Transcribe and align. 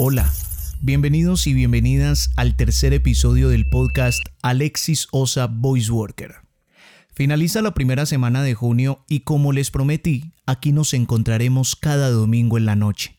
Hola, 0.00 0.32
bienvenidos 0.80 1.48
y 1.48 1.54
bienvenidas 1.54 2.30
al 2.36 2.54
tercer 2.54 2.92
episodio 2.92 3.48
del 3.48 3.68
podcast 3.68 4.20
Alexis 4.42 5.08
Osa 5.10 5.48
Voice 5.48 5.90
Worker. 5.90 6.36
Finaliza 7.12 7.62
la 7.62 7.74
primera 7.74 8.06
semana 8.06 8.44
de 8.44 8.54
junio 8.54 9.04
y 9.08 9.20
como 9.20 9.52
les 9.52 9.72
prometí, 9.72 10.34
aquí 10.46 10.70
nos 10.70 10.94
encontraremos 10.94 11.74
cada 11.74 12.10
domingo 12.10 12.58
en 12.58 12.66
la 12.66 12.76
noche. 12.76 13.18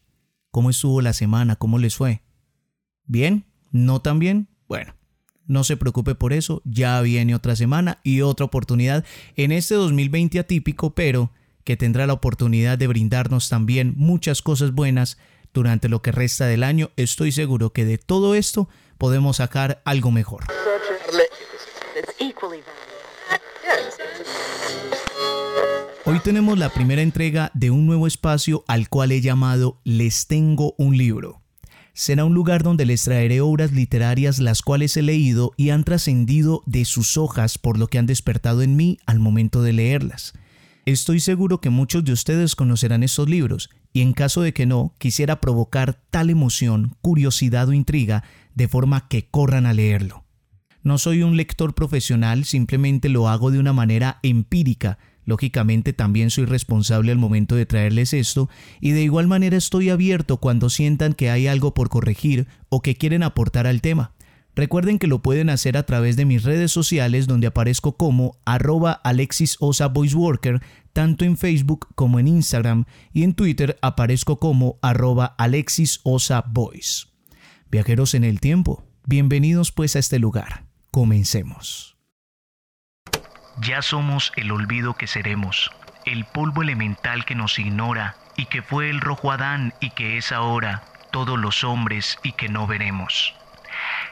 ¿Cómo 0.52 0.70
estuvo 0.70 1.02
la 1.02 1.12
semana? 1.12 1.58
¿Cómo 1.58 1.80
les 1.80 1.98
fue? 1.98 2.22
¿Bien? 3.04 3.44
¿No 3.72 4.02
tan 4.02 4.18
bien? 4.18 4.48
Bueno, 4.70 4.96
no 5.48 5.66
se 5.66 5.76
preocupe 5.76 6.16
por 6.16 6.32
eso, 6.32 6.62
ya 6.64 7.02
viene 7.02 7.36
otra 7.36 7.58
semana 7.58 8.00
y 8.06 8.22
otra 8.22 8.46
oportunidad 8.46 9.04
en 9.36 9.52
este 9.52 9.76
2020 9.76 10.40
atípico, 10.40 10.96
pero 10.96 11.34
que 11.66 11.76
tendrá 11.76 12.08
la 12.08 12.14
oportunidad 12.14 12.78
de 12.78 12.88
brindarnos 12.88 13.50
también 13.50 13.96
muchas 13.98 14.42
cosas 14.42 14.72
buenas 14.72 15.18
durante 15.60 15.90
lo 15.90 16.02
que 16.02 16.14
resta 16.14 16.46
del 16.46 16.64
año. 16.64 16.90
Estoy 16.96 17.34
seguro 17.34 17.74
que 17.74 17.84
de 17.84 17.98
todo 17.98 18.34
esto 18.34 18.70
podemos 18.98 19.38
sacar 19.38 19.82
algo 19.84 20.10
mejor. 20.10 20.46
Hoy 26.06 26.20
tenemos 26.22 26.58
la 26.58 26.70
primera 26.70 27.02
entrega 27.02 27.52
de 27.54 27.72
un 27.72 27.86
nuevo 27.86 28.08
espacio 28.08 28.64
al 28.68 28.88
cual 28.88 29.12
he 29.12 29.20
llamado 29.20 29.82
Les 29.84 30.28
tengo 30.28 30.76
un 30.78 30.98
libro. 30.98 31.42
Será 31.94 32.24
un 32.24 32.34
lugar 32.34 32.64
donde 32.64 32.86
les 32.86 33.04
traeré 33.04 33.42
obras 33.42 33.74
literarias 33.74 34.40
las 34.40 34.62
cuales 34.62 34.96
he 34.96 35.02
leído 35.02 35.52
y 35.58 35.72
han 35.72 35.84
trascendido 35.84 36.64
de 36.66 36.86
sus 36.86 37.18
hojas 37.18 37.58
por 37.58 37.78
lo 37.78 37.88
que 37.88 37.98
han 37.98 38.06
despertado 38.06 38.62
en 38.62 38.78
mí 38.78 38.98
al 39.06 39.20
momento 39.20 39.62
de 39.62 39.74
leerlas. 39.74 40.34
Estoy 40.86 41.20
seguro 41.20 41.60
que 41.60 41.70
muchos 41.70 42.06
de 42.06 42.14
ustedes 42.14 42.56
conocerán 42.56 43.04
estos 43.04 43.28
libros 43.28 43.70
y 43.94 44.02
en 44.02 44.14
caso 44.14 44.42
de 44.42 44.54
que 44.54 44.66
no, 44.66 44.94
quisiera 44.98 45.42
provocar 45.42 46.00
tal 46.12 46.30
emoción, 46.30 46.96
curiosidad 47.02 47.70
o 47.70 47.74
intriga 47.74 48.24
de 48.56 48.68
forma 48.68 49.08
que 49.08 49.28
corran 49.28 49.66
a 49.66 49.74
leerlo. 49.74 50.26
No 50.82 50.98
soy 50.98 51.24
un 51.24 51.36
lector 51.36 51.74
profesional, 51.76 52.46
simplemente 52.46 53.10
lo 53.10 53.28
hago 53.28 53.52
de 53.52 53.60
una 53.60 53.74
manera 53.74 54.20
empírica. 54.24 54.98
Lógicamente 55.26 55.94
también 55.94 56.30
soy 56.30 56.46
responsable 56.46 57.12
al 57.12 57.18
momento 57.18 57.56
de 57.56 57.66
traerles 57.66 58.14
esto 58.14 58.50
y 58.80 58.92
de 58.92 59.04
igual 59.04 59.28
manera 59.28 59.58
estoy 59.58 59.90
abierto 59.90 60.38
cuando 60.38 60.70
sientan 60.70 61.14
que 61.14 61.30
hay 61.30 61.48
algo 61.48 61.74
por 61.74 61.90
corregir 61.90 62.48
o 62.70 62.82
que 62.82 62.96
quieren 62.96 63.24
aportar 63.24 63.68
al 63.68 63.82
tema. 63.82 64.14
Recuerden 64.56 65.00
que 65.00 65.08
lo 65.08 65.22
pueden 65.22 65.50
hacer 65.50 65.78
a 65.78 65.84
través 65.84 66.16
de 66.16 66.26
mis 66.26 66.44
redes 66.44 66.72
sociales 66.72 67.28
donde 67.28 67.48
aparezco 67.48 67.96
como 67.96 68.38
arroba 68.46 68.92
Alexis 68.92 69.58
Osa 69.60 69.92
tanto 70.94 71.24
en 71.24 71.38
Facebook 71.38 71.88
como 71.96 72.20
en 72.20 72.28
Instagram 72.28 72.86
y 73.14 73.24
en 73.24 73.34
Twitter 73.34 73.78
aparezco 73.82 74.40
como 74.40 74.80
arroba 74.82 75.36
Alexis 75.38 76.02
Osa 76.04 76.44
Viajeros 77.72 78.16
en 78.16 78.24
el 78.24 78.40
tiempo, 78.40 78.84
bienvenidos 79.06 79.72
pues 79.72 79.96
a 79.96 80.00
este 80.00 80.20
lugar. 80.20 80.66
Comencemos. 80.92 81.98
Ya 83.62 83.82
somos 83.82 84.32
el 84.38 84.52
olvido 84.52 84.96
que 84.96 85.06
seremos, 85.06 85.72
el 86.06 86.26
polvo 86.26 86.64
elemental 86.64 87.26
que 87.26 87.36
nos 87.36 87.60
ignora 87.60 88.16
y 88.38 88.46
que 88.46 88.62
fue 88.62 88.90
el 88.90 89.02
rojo 89.02 89.32
Adán 89.32 89.74
y 89.82 89.92
que 89.92 90.18
es 90.18 90.32
ahora 90.32 90.84
todos 91.12 91.38
los 91.38 91.64
hombres 91.64 92.18
y 92.24 92.32
que 92.32 92.50
no 92.50 92.68
veremos. 92.68 93.36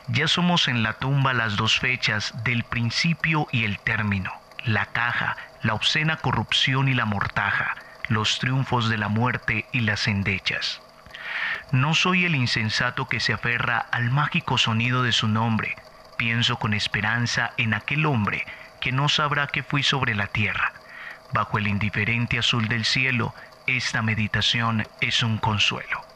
Ya 0.10 0.28
somos 0.30 0.70
en 0.70 0.84
la 0.84 0.94
tumba 0.94 1.34
las 1.34 1.58
dos 1.58 1.80
fechas 1.80 2.34
del 2.44 2.64
principio 2.64 3.48
y 3.52 3.66
el 3.66 3.78
término, 3.80 4.32
la 4.64 4.86
caja, 4.86 5.36
la 5.64 5.74
obscena 5.74 6.16
corrupción 6.16 6.88
y 6.88 6.94
la 6.94 7.04
mortaja, 7.04 7.76
los 8.08 8.40
triunfos 8.40 8.88
de 8.88 8.98
la 8.98 9.10
muerte 9.10 9.66
y 9.74 9.82
las 9.82 10.08
endechas. 10.08 10.82
No 11.72 11.94
soy 11.94 12.24
el 12.24 12.36
insensato 12.36 13.10
que 13.10 13.20
se 13.20 13.34
aferra 13.34 13.80
al 13.92 14.10
mágico 14.10 14.58
sonido 14.58 15.04
de 15.04 15.12
su 15.12 15.28
nombre, 15.28 15.76
pienso 16.18 16.58
con 16.58 16.74
esperanza 16.74 17.52
en 17.58 17.74
aquel 17.74 18.06
hombre 18.06 18.46
que 18.80 18.94
no 18.94 19.10
sabrá 19.10 19.48
que 19.48 19.64
fui 19.64 19.84
sobre 19.84 20.16
la 20.16 20.28
tierra. 20.28 20.72
Bajo 21.34 21.58
el 21.58 21.68
indiferente 21.68 22.40
azul 22.40 22.70
del 22.70 22.86
cielo, 22.86 23.36
esta 23.66 24.02
meditación 24.02 24.88
es 25.02 25.22
un 25.22 25.38
consuelo. 25.38 26.07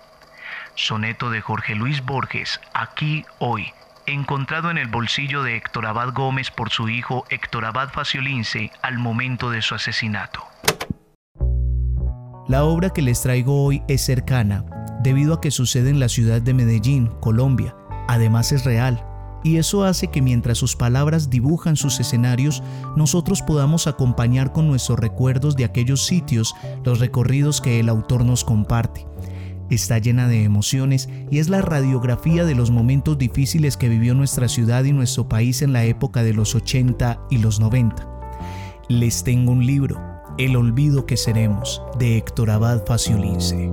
Soneto 0.75 1.29
de 1.29 1.41
Jorge 1.41 1.75
Luis 1.75 2.03
Borges, 2.05 2.59
aquí, 2.73 3.25
hoy, 3.39 3.67
encontrado 4.05 4.71
en 4.71 4.77
el 4.77 4.87
bolsillo 4.87 5.43
de 5.43 5.57
Héctor 5.57 5.85
Abad 5.85 6.13
Gómez 6.13 6.49
por 6.49 6.69
su 6.69 6.89
hijo 6.89 7.25
Héctor 7.29 7.65
Abad 7.65 7.89
Faciolince 7.89 8.71
al 8.81 8.97
momento 8.97 9.49
de 9.49 9.61
su 9.61 9.75
asesinato. 9.75 10.43
La 12.47 12.63
obra 12.63 12.89
que 12.89 13.01
les 13.01 13.21
traigo 13.21 13.63
hoy 13.63 13.83
es 13.87 14.03
cercana, 14.03 14.65
debido 15.03 15.35
a 15.35 15.41
que 15.41 15.51
sucede 15.51 15.89
en 15.89 15.99
la 15.99 16.09
ciudad 16.09 16.41
de 16.41 16.53
Medellín, 16.53 17.07
Colombia. 17.19 17.75
Además 18.07 18.51
es 18.51 18.65
real, 18.65 19.05
y 19.43 19.57
eso 19.57 19.83
hace 19.83 20.07
que 20.07 20.21
mientras 20.21 20.57
sus 20.57 20.75
palabras 20.75 21.29
dibujan 21.29 21.75
sus 21.75 21.99
escenarios, 21.99 22.63
nosotros 22.95 23.41
podamos 23.41 23.87
acompañar 23.87 24.51
con 24.51 24.67
nuestros 24.67 24.99
recuerdos 24.99 25.55
de 25.55 25.65
aquellos 25.65 26.05
sitios 26.05 26.53
los 26.83 26.99
recorridos 26.99 27.61
que 27.61 27.79
el 27.79 27.89
autor 27.89 28.25
nos 28.25 28.43
comparte 28.43 29.10
está 29.71 29.97
llena 29.99 30.27
de 30.27 30.43
emociones 30.43 31.09
y 31.31 31.39
es 31.39 31.49
la 31.49 31.61
radiografía 31.61 32.43
de 32.45 32.55
los 32.55 32.71
momentos 32.71 33.17
difíciles 33.17 33.77
que 33.77 33.89
vivió 33.89 34.13
nuestra 34.13 34.49
ciudad 34.49 34.83
y 34.83 34.91
nuestro 34.91 35.29
país 35.29 35.61
en 35.61 35.71
la 35.71 35.85
época 35.85 36.23
de 36.23 36.33
los 36.33 36.55
80 36.55 37.21
y 37.29 37.37
los 37.37 37.59
90. 37.59 38.07
Les 38.89 39.23
tengo 39.23 39.53
un 39.53 39.65
libro, 39.65 39.97
El 40.37 40.57
olvido 40.57 41.05
que 41.05 41.15
seremos, 41.15 41.81
de 41.97 42.17
Héctor 42.17 42.51
Abad 42.51 42.85
Faciolince. 42.85 43.71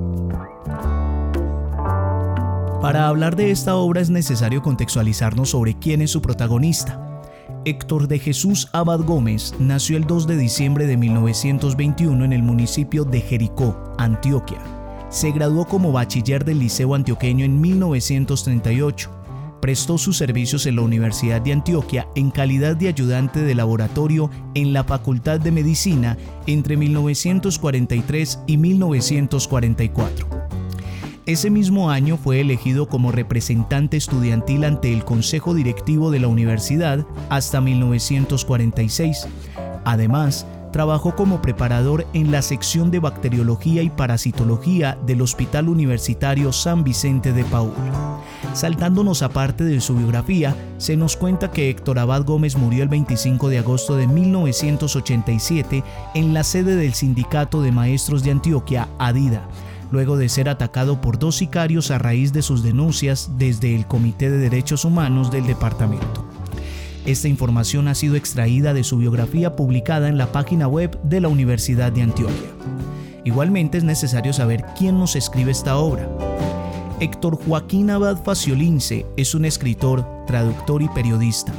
Para 2.80 3.08
hablar 3.08 3.34
de 3.34 3.50
esta 3.50 3.74
obra 3.74 4.00
es 4.00 4.08
necesario 4.08 4.62
contextualizarnos 4.62 5.50
sobre 5.50 5.74
quién 5.74 6.00
es 6.00 6.12
su 6.12 6.22
protagonista. 6.22 7.04
Héctor 7.64 8.06
de 8.06 8.20
Jesús 8.20 8.68
Abad 8.72 9.00
Gómez 9.00 9.52
nació 9.58 9.96
el 9.96 10.04
2 10.04 10.28
de 10.28 10.36
diciembre 10.36 10.86
de 10.86 10.96
1921 10.96 12.24
en 12.24 12.32
el 12.32 12.44
municipio 12.44 13.04
de 13.04 13.20
Jericó, 13.20 13.94
Antioquia 13.98 14.77
se 15.10 15.32
graduó 15.32 15.66
como 15.66 15.92
bachiller 15.92 16.44
del 16.44 16.58
Liceo 16.58 16.94
Antioqueño 16.94 17.44
en 17.44 17.60
1938. 17.60 19.10
Prestó 19.60 19.98
sus 19.98 20.16
servicios 20.16 20.66
en 20.66 20.76
la 20.76 20.82
Universidad 20.82 21.40
de 21.40 21.52
Antioquia 21.52 22.06
en 22.14 22.30
calidad 22.30 22.76
de 22.76 22.88
ayudante 22.88 23.40
de 23.40 23.54
laboratorio 23.54 24.30
en 24.54 24.72
la 24.72 24.84
Facultad 24.84 25.40
de 25.40 25.50
Medicina 25.50 26.16
entre 26.46 26.76
1943 26.76 28.40
y 28.46 28.56
1944. 28.56 30.48
Ese 31.26 31.50
mismo 31.50 31.90
año 31.90 32.16
fue 32.16 32.40
elegido 32.40 32.88
como 32.88 33.12
representante 33.12 33.98
estudiantil 33.98 34.64
ante 34.64 34.94
el 34.94 35.04
Consejo 35.04 35.52
Directivo 35.52 36.10
de 36.10 36.20
la 36.20 36.28
Universidad 36.28 37.04
hasta 37.28 37.60
1946. 37.60 39.26
Además, 39.84 40.46
Trabajó 40.72 41.16
como 41.16 41.40
preparador 41.40 42.06
en 42.12 42.30
la 42.30 42.42
sección 42.42 42.90
de 42.90 42.98
bacteriología 42.98 43.82
y 43.82 43.90
parasitología 43.90 44.98
del 45.06 45.22
Hospital 45.22 45.68
Universitario 45.68 46.52
San 46.52 46.84
Vicente 46.84 47.32
de 47.32 47.44
Paul. 47.44 47.72
Saltándonos 48.52 49.22
aparte 49.22 49.64
de 49.64 49.80
su 49.80 49.96
biografía, 49.96 50.54
se 50.76 50.96
nos 50.96 51.16
cuenta 51.16 51.50
que 51.50 51.70
Héctor 51.70 51.98
Abad 51.98 52.24
Gómez 52.24 52.56
murió 52.56 52.82
el 52.82 52.88
25 52.88 53.48
de 53.48 53.58
agosto 53.58 53.96
de 53.96 54.06
1987 54.06 55.82
en 56.14 56.34
la 56.34 56.44
sede 56.44 56.76
del 56.76 56.94
Sindicato 56.94 57.62
de 57.62 57.72
Maestros 57.72 58.22
de 58.22 58.32
Antioquia, 58.32 58.88
ADIDA, 58.98 59.48
luego 59.90 60.16
de 60.16 60.28
ser 60.28 60.48
atacado 60.48 61.00
por 61.00 61.18
dos 61.18 61.36
sicarios 61.36 61.90
a 61.90 61.98
raíz 61.98 62.32
de 62.32 62.42
sus 62.42 62.62
denuncias 62.62 63.30
desde 63.38 63.74
el 63.74 63.86
Comité 63.86 64.30
de 64.30 64.38
Derechos 64.38 64.84
Humanos 64.84 65.30
del 65.30 65.46
departamento. 65.46 66.27
Esta 67.08 67.26
información 67.26 67.88
ha 67.88 67.94
sido 67.94 68.16
extraída 68.16 68.74
de 68.74 68.84
su 68.84 68.98
biografía 68.98 69.56
publicada 69.56 70.10
en 70.10 70.18
la 70.18 70.30
página 70.30 70.68
web 70.68 71.00
de 71.04 71.22
la 71.22 71.28
Universidad 71.28 71.90
de 71.90 72.02
Antioquia. 72.02 72.50
Igualmente 73.24 73.78
es 73.78 73.84
necesario 73.84 74.34
saber 74.34 74.62
quién 74.76 74.98
nos 74.98 75.16
escribe 75.16 75.50
esta 75.50 75.78
obra. 75.78 76.06
Héctor 77.00 77.42
Joaquín 77.42 77.88
Abad 77.88 78.22
Faciolince 78.22 79.06
es 79.16 79.34
un 79.34 79.46
escritor, 79.46 80.06
traductor 80.26 80.82
y 80.82 80.88
periodista. 80.88 81.54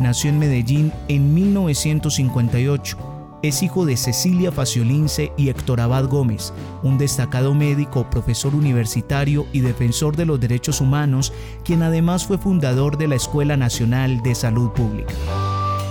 Nació 0.00 0.30
en 0.30 0.40
Medellín 0.40 0.92
en 1.06 1.32
1958 1.32 3.07
es 3.42 3.62
hijo 3.62 3.86
de 3.86 3.96
Cecilia 3.96 4.50
Faciolince 4.50 5.32
y 5.36 5.48
Héctor 5.48 5.80
Abad 5.80 6.08
Gómez, 6.08 6.52
un 6.82 6.98
destacado 6.98 7.54
médico, 7.54 8.08
profesor 8.10 8.54
universitario 8.54 9.46
y 9.52 9.60
defensor 9.60 10.16
de 10.16 10.26
los 10.26 10.40
derechos 10.40 10.80
humanos, 10.80 11.32
quien 11.64 11.82
además 11.82 12.26
fue 12.26 12.38
fundador 12.38 12.98
de 12.98 13.08
la 13.08 13.14
Escuela 13.14 13.56
Nacional 13.56 14.22
de 14.22 14.34
Salud 14.34 14.70
Pública. 14.70 15.14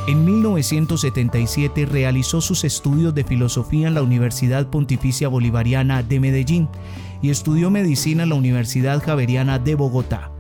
En 0.08 0.24
1977 0.24 1.86
realizó 1.86 2.40
sus 2.40 2.64
estudios 2.64 3.14
de 3.14 3.26
filosofía 3.26 3.90
en 3.90 3.94
la 3.94 4.04
Universidad 4.04 4.70
Pontificia 4.70 5.28
Bolivariana 5.28 6.02
de 6.02 6.20
Medellín 6.20 6.70
y 7.22 7.30
estudió 7.30 7.70
medicina 7.70 8.24
en 8.24 8.30
la 8.30 8.36
Universidad 8.36 9.04
Javeriana 9.04 9.60
de 9.60 9.76
Bogotá. 9.76 10.32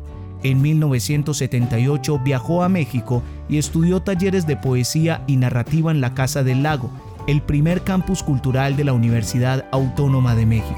En 0.44 0.62
1978 0.62 2.20
viajó 2.20 2.64
a 2.64 2.70
México 2.70 3.24
y 3.50 3.58
estudió 3.58 4.02
talleres 4.02 4.46
de 4.46 4.56
poesía 4.56 5.24
y 5.28 5.38
narrativa 5.38 5.92
en 5.92 6.02
la 6.02 6.14
Casa 6.14 6.44
del 6.44 6.64
Lago, 6.64 6.92
el 7.28 7.42
primer 7.42 7.84
campus 7.84 8.24
cultural 8.24 8.76
de 8.76 8.84
la 8.84 8.94
Universidad 8.94 9.66
Autónoma 9.72 10.36
de 10.36 10.46
México. 10.46 10.78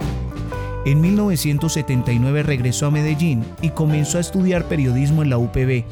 En 0.86 1.02
1979 1.02 2.44
regresó 2.44 2.88
a 2.88 2.92
Medellín 2.92 3.44
y 3.62 3.70
comenzó 3.70 4.18
a 4.18 4.22
estudiar 4.22 4.64
periodismo 4.66 5.24
en 5.24 5.30
la 5.30 5.38
UPB. 5.38 5.84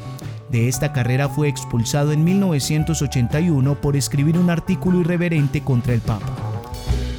De 0.50 0.68
esta 0.68 0.94
carrera 0.94 1.28
fue 1.28 1.48
expulsado 1.48 2.12
en 2.12 2.24
1981 2.24 3.74
por 3.82 3.96
escribir 3.96 4.38
un 4.38 4.48
artículo 4.48 5.00
irreverente 5.00 5.62
contra 5.62 5.92
el 5.92 6.00
Papa. 6.00 6.47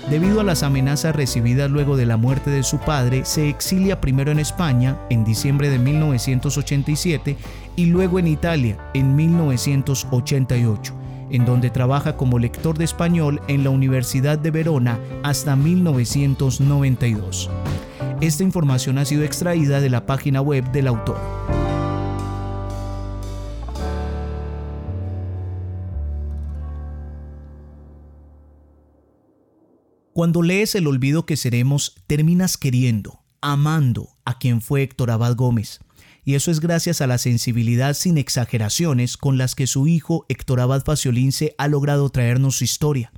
Debido 0.09 0.41
a 0.41 0.43
las 0.43 0.63
amenazas 0.63 1.15
recibidas 1.15 1.69
luego 1.69 1.95
de 1.95 2.07
la 2.07 2.17
muerte 2.17 2.49
de 2.49 2.63
su 2.63 2.79
padre, 2.79 3.25
se 3.25 3.47
exilia 3.47 4.01
primero 4.01 4.31
en 4.31 4.39
España 4.39 4.97
en 5.11 5.23
diciembre 5.23 5.69
de 5.69 5.77
1987 5.77 7.37
y 7.75 7.85
luego 7.85 8.17
en 8.17 8.25
Italia 8.25 8.79
en 8.95 9.15
1988, 9.15 10.95
en 11.29 11.45
donde 11.45 11.69
trabaja 11.69 12.17
como 12.17 12.39
lector 12.39 12.75
de 12.75 12.85
español 12.85 13.39
en 13.47 13.63
la 13.63 13.69
Universidad 13.69 14.39
de 14.39 14.49
Verona 14.49 14.97
hasta 15.21 15.55
1992. 15.55 17.51
Esta 18.19 18.43
información 18.43 18.97
ha 18.97 19.05
sido 19.05 19.23
extraída 19.23 19.79
de 19.79 19.91
la 19.91 20.07
página 20.07 20.41
web 20.41 20.71
del 20.71 20.87
autor. 20.87 21.58
Cuando 30.19 30.41
lees 30.41 30.75
El 30.75 30.85
olvido 30.87 31.25
que 31.25 31.37
seremos, 31.37 31.95
terminas 32.05 32.57
queriendo, 32.57 33.21
amando 33.39 34.09
a 34.25 34.37
quien 34.37 34.59
fue 34.59 34.83
Héctor 34.83 35.11
Abad 35.11 35.37
Gómez. 35.37 35.79
Y 36.25 36.35
eso 36.35 36.51
es 36.51 36.59
gracias 36.59 36.99
a 36.99 37.07
la 37.07 37.17
sensibilidad 37.17 37.93
sin 37.93 38.17
exageraciones 38.17 39.15
con 39.15 39.37
las 39.37 39.55
que 39.55 39.65
su 39.65 39.87
hijo 39.87 40.25
Héctor 40.27 40.59
Abad 40.59 40.83
Faciolince 40.83 41.55
ha 41.57 41.69
logrado 41.69 42.09
traernos 42.09 42.57
su 42.57 42.65
historia. 42.65 43.13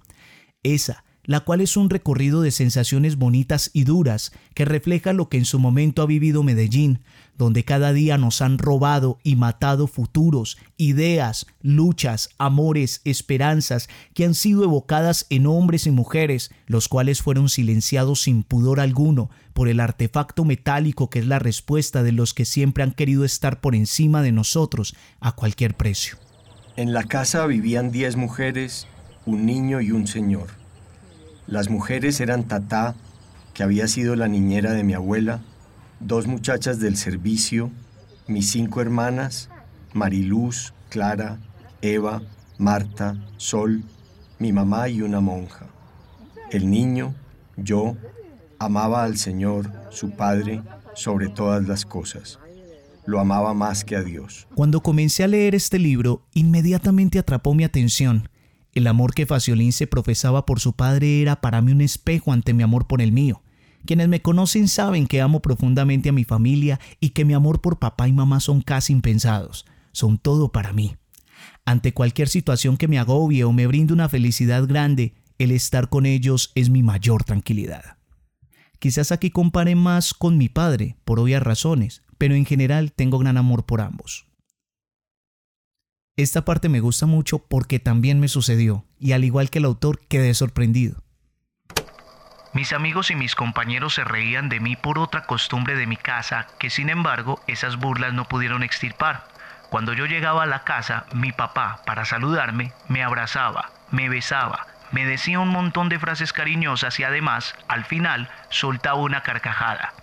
Esa 0.62 1.04
la 1.24 1.42
cual 1.42 1.62
es 1.62 1.78
un 1.78 1.90
recorrido 1.90 2.42
de 2.42 2.52
sensaciones 2.52 3.18
bonitas 3.18 3.70
y 3.74 3.84
duras 3.84 4.32
que 4.54 4.66
refleja 4.66 5.14
lo 5.14 5.30
que 5.30 5.38
en 5.38 5.46
su 5.46 5.60
momento 5.60 6.02
ha 6.02 6.06
vivido 6.06 6.44
Medellín, 6.44 7.00
donde 7.38 7.64
cada 7.64 7.92
día 7.92 8.18
nos 8.18 8.42
han 8.42 8.58
robado 8.58 9.18
y 9.24 9.36
matado 9.36 9.88
futuros, 9.88 10.58
ideas, 10.78 11.48
luchas, 11.62 12.30
amores, 12.38 13.02
esperanzas 13.04 13.90
que 14.14 14.26
han 14.26 14.36
sido 14.36 14.64
evocadas 14.64 15.26
en 15.30 15.48
hombres 15.48 15.88
y 15.88 15.92
mujeres, 15.92 16.52
los 16.68 16.88
cuales 16.88 17.22
fueron 17.22 17.50
silenciados 17.50 18.22
sin 18.22 18.44
pudor 18.44 18.80
alguno 18.80 19.30
por 19.54 19.70
el 19.70 19.80
artefacto 19.80 20.46
metálico 20.46 21.10
que 21.10 21.20
es 21.20 21.26
la 21.26 21.40
respuesta 21.40 22.04
de 22.04 22.12
los 22.12 22.34
que 22.34 22.46
siempre 22.46 22.84
han 22.84 22.92
querido 22.92 23.26
estar 23.26 23.60
por 23.60 23.76
encima 23.76 24.22
de 24.22 24.32
nosotros 24.32 24.96
a 25.20 25.32
cualquier 25.32 25.76
precio. 25.76 26.18
En 26.78 26.94
la 26.94 27.04
casa 27.04 27.46
vivían 27.48 27.92
diez 27.92 28.16
mujeres, 28.16 28.88
un 29.26 29.46
niño 29.46 29.82
y 29.82 29.92
un 29.92 30.08
señor. 30.08 30.61
Las 31.48 31.70
mujeres 31.70 32.20
eran 32.22 32.44
Tatá, 32.44 32.96
que 33.54 33.64
había 33.64 33.88
sido 33.88 34.16
la 34.16 34.28
niñera 34.28 34.72
de 34.72 34.84
mi 34.84 34.94
abuela, 34.94 35.42
dos 36.00 36.28
muchachas 36.28 36.80
del 36.80 36.96
servicio, 36.96 37.72
mis 38.28 38.52
cinco 38.52 38.82
hermanas, 38.82 39.50
Mariluz, 39.94 40.74
Clara, 40.90 41.40
Eva, 41.82 42.22
Marta, 42.58 43.18
Sol, 43.38 43.84
mi 44.40 44.54
mamá 44.54 44.88
y 44.88 45.02
una 45.02 45.20
monja. 45.20 45.68
El 46.52 46.70
niño, 46.70 47.14
yo, 47.58 47.98
amaba 48.60 49.04
al 49.04 49.18
Señor, 49.18 49.72
su 49.90 50.12
Padre, 50.12 50.62
sobre 50.94 51.28
todas 51.28 51.68
las 51.68 51.86
cosas. 51.86 52.40
Lo 53.06 53.20
amaba 53.20 53.54
más 53.54 53.84
que 53.84 53.96
a 53.96 54.04
Dios. 54.04 54.48
Cuando 54.54 54.82
comencé 54.82 55.24
a 55.24 55.28
leer 55.28 55.56
este 55.56 55.80
libro, 55.80 56.22
inmediatamente 56.34 57.18
atrapó 57.18 57.54
mi 57.54 57.64
atención 57.64 58.30
el 58.74 58.88
amor 58.88 59.14
que 59.14 59.26
Faciolín 59.26 59.74
se 59.74 59.88
profesaba 59.88 60.46
por 60.46 60.60
su 60.60 60.74
padre 60.74 61.22
era 61.22 61.42
para 61.42 61.62
mí 61.62 61.72
un 61.72 61.82
espejo 61.82 62.32
ante 62.32 62.54
mi 62.54 62.64
amor 62.64 62.88
por 62.88 63.02
el 63.02 63.12
mío. 63.12 63.42
Quienes 63.86 64.08
me 64.08 64.22
conocen 64.22 64.68
saben 64.68 65.08
que 65.08 65.22
amo 65.22 65.42
profundamente 65.42 66.10
a 66.10 66.14
mi 66.14 66.24
familia 66.24 66.80
y 67.00 67.10
que 67.10 67.26
mi 67.26 67.34
amor 67.34 67.62
por 67.62 67.80
papá 67.80 68.08
y 68.08 68.14
mamá 68.14 68.40
son 68.40 68.62
casi 68.62 68.94
impensados, 68.94 69.66
son 69.92 70.18
todo 70.18 70.52
para 70.52 70.72
mí. 70.72 70.96
Ante 71.66 71.94
cualquier 71.94 72.30
situación 72.30 72.78
que 72.78 72.88
me 72.88 73.00
agobie 73.00 73.44
o 73.44 73.52
me 73.52 73.68
brinde 73.68 73.94
una 73.94 74.08
felicidad 74.08 74.66
grande, 74.68 75.16
el 75.38 75.52
estar 75.52 75.90
con 75.90 76.06
ellos 76.06 76.52
es 76.56 76.70
mi 76.70 76.84
mayor 76.84 77.24
tranquilidad. 77.24 77.98
Quizás 78.80 79.12
aquí 79.12 79.32
compare 79.32 79.76
más 79.76 80.14
con 80.14 80.38
mi 80.38 80.50
padre, 80.50 80.98
por 81.04 81.20
obvias 81.20 81.44
razones, 81.44 82.04
pero 82.18 82.36
en 82.36 82.46
general 82.46 82.94
tengo 82.94 83.20
gran 83.20 83.38
amor 83.38 83.66
por 83.66 83.82
ambos. 83.82 84.28
Esta 86.22 86.46
parte 86.46 86.70
me 86.70 86.82
gusta 86.82 87.08
mucho 87.08 87.40
porque 87.40 87.80
también 87.80 88.20
me 88.20 88.28
sucedió, 88.28 88.86
y 89.00 89.14
al 89.14 89.24
igual 89.24 89.50
que 89.50 89.58
el 89.58 89.66
autor 89.66 90.00
quedé 90.08 90.36
sorprendido. 90.36 91.02
Mis 92.54 92.74
amigos 92.74 93.10
y 93.10 93.16
mis 93.16 93.34
compañeros 93.34 93.96
se 93.96 94.04
reían 94.04 94.48
de 94.48 94.60
mí 94.60 94.76
por 94.76 95.00
otra 95.00 95.26
costumbre 95.26 95.76
de 95.76 95.88
mi 95.88 95.98
casa 95.98 96.46
que 96.60 96.70
sin 96.70 96.90
embargo 96.90 97.42
esas 97.48 97.78
burlas 97.78 98.14
no 98.14 98.26
pudieron 98.26 98.62
extirpar. 98.62 99.26
Cuando 99.72 99.94
yo 99.94 100.06
llegaba 100.06 100.44
a 100.44 100.46
la 100.46 100.64
casa, 100.64 101.08
mi 101.12 101.32
papá, 101.32 101.82
para 101.88 102.06
saludarme, 102.06 102.72
me 102.88 103.02
abrazaba, 103.02 103.72
me 103.90 104.08
besaba, 104.08 104.68
me 104.92 105.08
decía 105.08 105.40
un 105.40 105.50
montón 105.50 105.90
de 105.90 105.98
frases 105.98 106.34
cariñosas 106.34 107.00
y 107.00 107.04
además, 107.04 107.56
al 107.68 107.84
final, 107.84 108.30
soltaba 108.52 109.00
una 109.00 109.24
carcajada. 109.24 109.96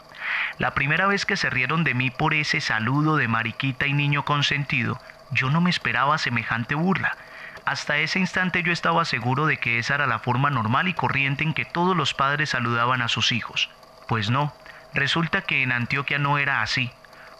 La 0.59 0.75
primera 0.75 1.06
vez 1.06 1.25
que 1.25 1.37
se 1.37 1.49
rieron 1.49 1.85
de 1.85 1.94
mí 1.94 2.11
por 2.11 2.35
ese 2.35 2.61
saludo 2.61 3.17
de 3.17 3.29
mariquita 3.29 3.87
y 3.87 3.93
niño 3.93 4.25
consentido, 4.25 5.00
yo 5.31 5.51
no 5.51 5.61
me 5.61 5.71
esperaba 5.71 6.19
semejante 6.19 6.75
burla. 6.75 7.17
Hasta 7.65 7.99
ese 7.99 8.19
instante 8.19 8.63
yo 8.63 8.73
estaba 8.73 9.05
seguro 9.05 9.47
de 9.47 9.59
que 9.59 9.79
esa 9.79 9.95
era 9.95 10.07
la 10.07 10.19
forma 10.19 10.51
normal 10.51 10.89
y 10.89 10.95
corriente 10.95 11.45
en 11.45 11.55
que 11.55 11.65
todos 11.65 11.97
los 11.97 12.15
padres 12.15 12.51
saludaban 12.51 13.03
a 13.03 13.09
sus 13.09 13.33
hijos. 13.33 13.71
Pues 14.07 14.31
no, 14.31 14.55
resulta 14.95 15.43
que 15.43 15.63
en 15.63 15.73
Antioquia 15.73 16.19
no 16.19 16.39
era 16.39 16.63
así. 16.63 16.91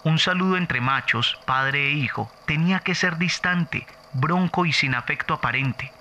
Un 0.05 0.19
saludo 0.19 0.57
entre 0.57 0.81
machos, 0.81 1.39
padre 1.47 1.89
e 1.89 1.93
hijo, 1.93 2.31
tenía 2.47 2.81
que 2.81 2.95
ser 2.95 3.17
distante, 3.17 3.87
bronco 4.13 4.67
y 4.67 4.73
sin 4.73 4.95
afecto 4.95 5.35
aparente. 5.35 5.93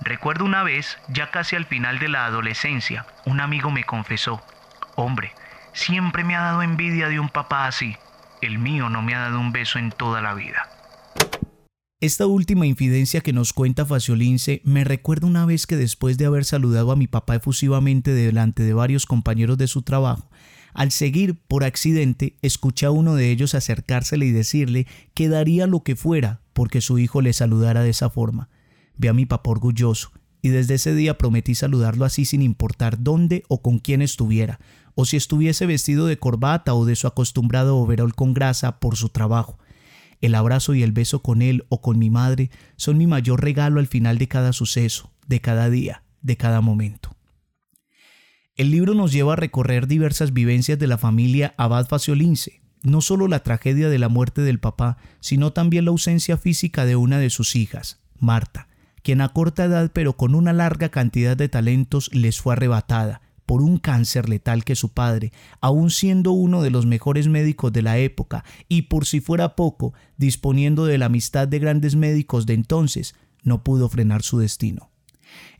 Recuerdo 0.00 0.44
una 0.44 0.62
vez, 0.62 0.98
ya 1.08 1.30
casi 1.30 1.54
al 1.56 1.66
final 1.66 1.98
de 1.98 2.08
la 2.08 2.26
adolescencia, 2.26 3.06
un 3.24 3.40
amigo 3.40 3.70
me 3.70 3.84
confesó, 3.84 4.42
hombre, 4.96 5.32
siempre 5.72 6.24
me 6.24 6.36
ha 6.36 6.42
dado 6.42 6.62
envidia 6.62 7.08
de 7.08 7.20
un 7.20 7.28
papá 7.28 7.66
así, 7.66 7.96
el 8.40 8.58
mío 8.58 8.88
no 8.88 9.02
me 9.02 9.14
ha 9.14 9.20
dado 9.20 9.38
un 9.38 9.52
beso 9.52 9.78
en 9.78 9.92
toda 9.92 10.20
la 10.20 10.34
vida. 10.34 10.73
Esta 12.04 12.26
última 12.26 12.66
infidencia 12.66 13.22
que 13.22 13.32
nos 13.32 13.54
cuenta 13.54 13.86
Faciolince 13.86 14.60
me 14.62 14.84
recuerda 14.84 15.26
una 15.26 15.46
vez 15.46 15.66
que 15.66 15.78
después 15.78 16.18
de 16.18 16.26
haber 16.26 16.44
saludado 16.44 16.92
a 16.92 16.96
mi 16.96 17.06
papá 17.06 17.36
efusivamente 17.36 18.12
delante 18.12 18.62
de 18.62 18.74
varios 18.74 19.06
compañeros 19.06 19.56
de 19.56 19.68
su 19.68 19.80
trabajo, 19.80 20.28
al 20.74 20.90
seguir 20.90 21.34
por 21.34 21.64
accidente 21.64 22.36
escuché 22.42 22.84
a 22.84 22.90
uno 22.90 23.14
de 23.14 23.30
ellos 23.30 23.54
acercársele 23.54 24.26
y 24.26 24.32
decirle 24.32 24.86
que 25.14 25.30
daría 25.30 25.66
lo 25.66 25.82
que 25.82 25.96
fuera 25.96 26.42
porque 26.52 26.82
su 26.82 26.98
hijo 26.98 27.22
le 27.22 27.32
saludara 27.32 27.82
de 27.82 27.88
esa 27.88 28.10
forma. 28.10 28.50
Vi 28.98 29.08
a 29.08 29.14
mi 29.14 29.24
papá 29.24 29.52
orgulloso 29.52 30.12
y 30.42 30.50
desde 30.50 30.74
ese 30.74 30.94
día 30.94 31.16
prometí 31.16 31.54
saludarlo 31.54 32.04
así 32.04 32.26
sin 32.26 32.42
importar 32.42 33.02
dónde 33.02 33.44
o 33.48 33.62
con 33.62 33.78
quién 33.78 34.02
estuviera, 34.02 34.60
o 34.94 35.06
si 35.06 35.16
estuviese 35.16 35.64
vestido 35.64 36.04
de 36.04 36.18
corbata 36.18 36.74
o 36.74 36.84
de 36.84 36.96
su 36.96 37.06
acostumbrado 37.06 37.78
overol 37.78 38.14
con 38.14 38.34
grasa 38.34 38.78
por 38.78 38.96
su 38.96 39.08
trabajo. 39.08 39.58
El 40.24 40.34
abrazo 40.34 40.72
y 40.72 40.82
el 40.82 40.92
beso 40.92 41.20
con 41.20 41.42
él 41.42 41.66
o 41.68 41.82
con 41.82 41.98
mi 41.98 42.08
madre 42.08 42.50
son 42.76 42.96
mi 42.96 43.06
mayor 43.06 43.44
regalo 43.44 43.78
al 43.78 43.86
final 43.86 44.16
de 44.16 44.26
cada 44.26 44.54
suceso, 44.54 45.12
de 45.26 45.42
cada 45.42 45.68
día, 45.68 46.02
de 46.22 46.38
cada 46.38 46.62
momento. 46.62 47.14
El 48.54 48.70
libro 48.70 48.94
nos 48.94 49.12
lleva 49.12 49.34
a 49.34 49.36
recorrer 49.36 49.86
diversas 49.86 50.32
vivencias 50.32 50.78
de 50.78 50.86
la 50.86 50.96
familia 50.96 51.52
Abad 51.58 51.88
Faciolince, 51.88 52.62
no 52.82 53.02
solo 53.02 53.28
la 53.28 53.42
tragedia 53.42 53.90
de 53.90 53.98
la 53.98 54.08
muerte 54.08 54.40
del 54.40 54.60
papá, 54.60 54.96
sino 55.20 55.52
también 55.52 55.84
la 55.84 55.90
ausencia 55.90 56.38
física 56.38 56.86
de 56.86 56.96
una 56.96 57.18
de 57.18 57.28
sus 57.28 57.54
hijas, 57.54 58.00
Marta, 58.18 58.68
quien 59.02 59.20
a 59.20 59.28
corta 59.28 59.64
edad 59.66 59.90
pero 59.92 60.16
con 60.16 60.34
una 60.34 60.54
larga 60.54 60.88
cantidad 60.88 61.36
de 61.36 61.50
talentos 61.50 62.08
les 62.14 62.40
fue 62.40 62.54
arrebatada, 62.54 63.20
por 63.46 63.62
un 63.62 63.78
cáncer 63.78 64.28
letal 64.28 64.64
que 64.64 64.76
su 64.76 64.92
padre, 64.92 65.32
aun 65.60 65.90
siendo 65.90 66.32
uno 66.32 66.62
de 66.62 66.70
los 66.70 66.86
mejores 66.86 67.28
médicos 67.28 67.72
de 67.72 67.82
la 67.82 67.98
época 67.98 68.44
y 68.68 68.82
por 68.82 69.06
si 69.06 69.20
fuera 69.20 69.56
poco, 69.56 69.94
disponiendo 70.16 70.86
de 70.86 70.98
la 70.98 71.06
amistad 71.06 71.48
de 71.48 71.58
grandes 71.58 71.96
médicos 71.96 72.46
de 72.46 72.54
entonces, 72.54 73.14
no 73.42 73.62
pudo 73.62 73.88
frenar 73.88 74.22
su 74.22 74.38
destino. 74.38 74.90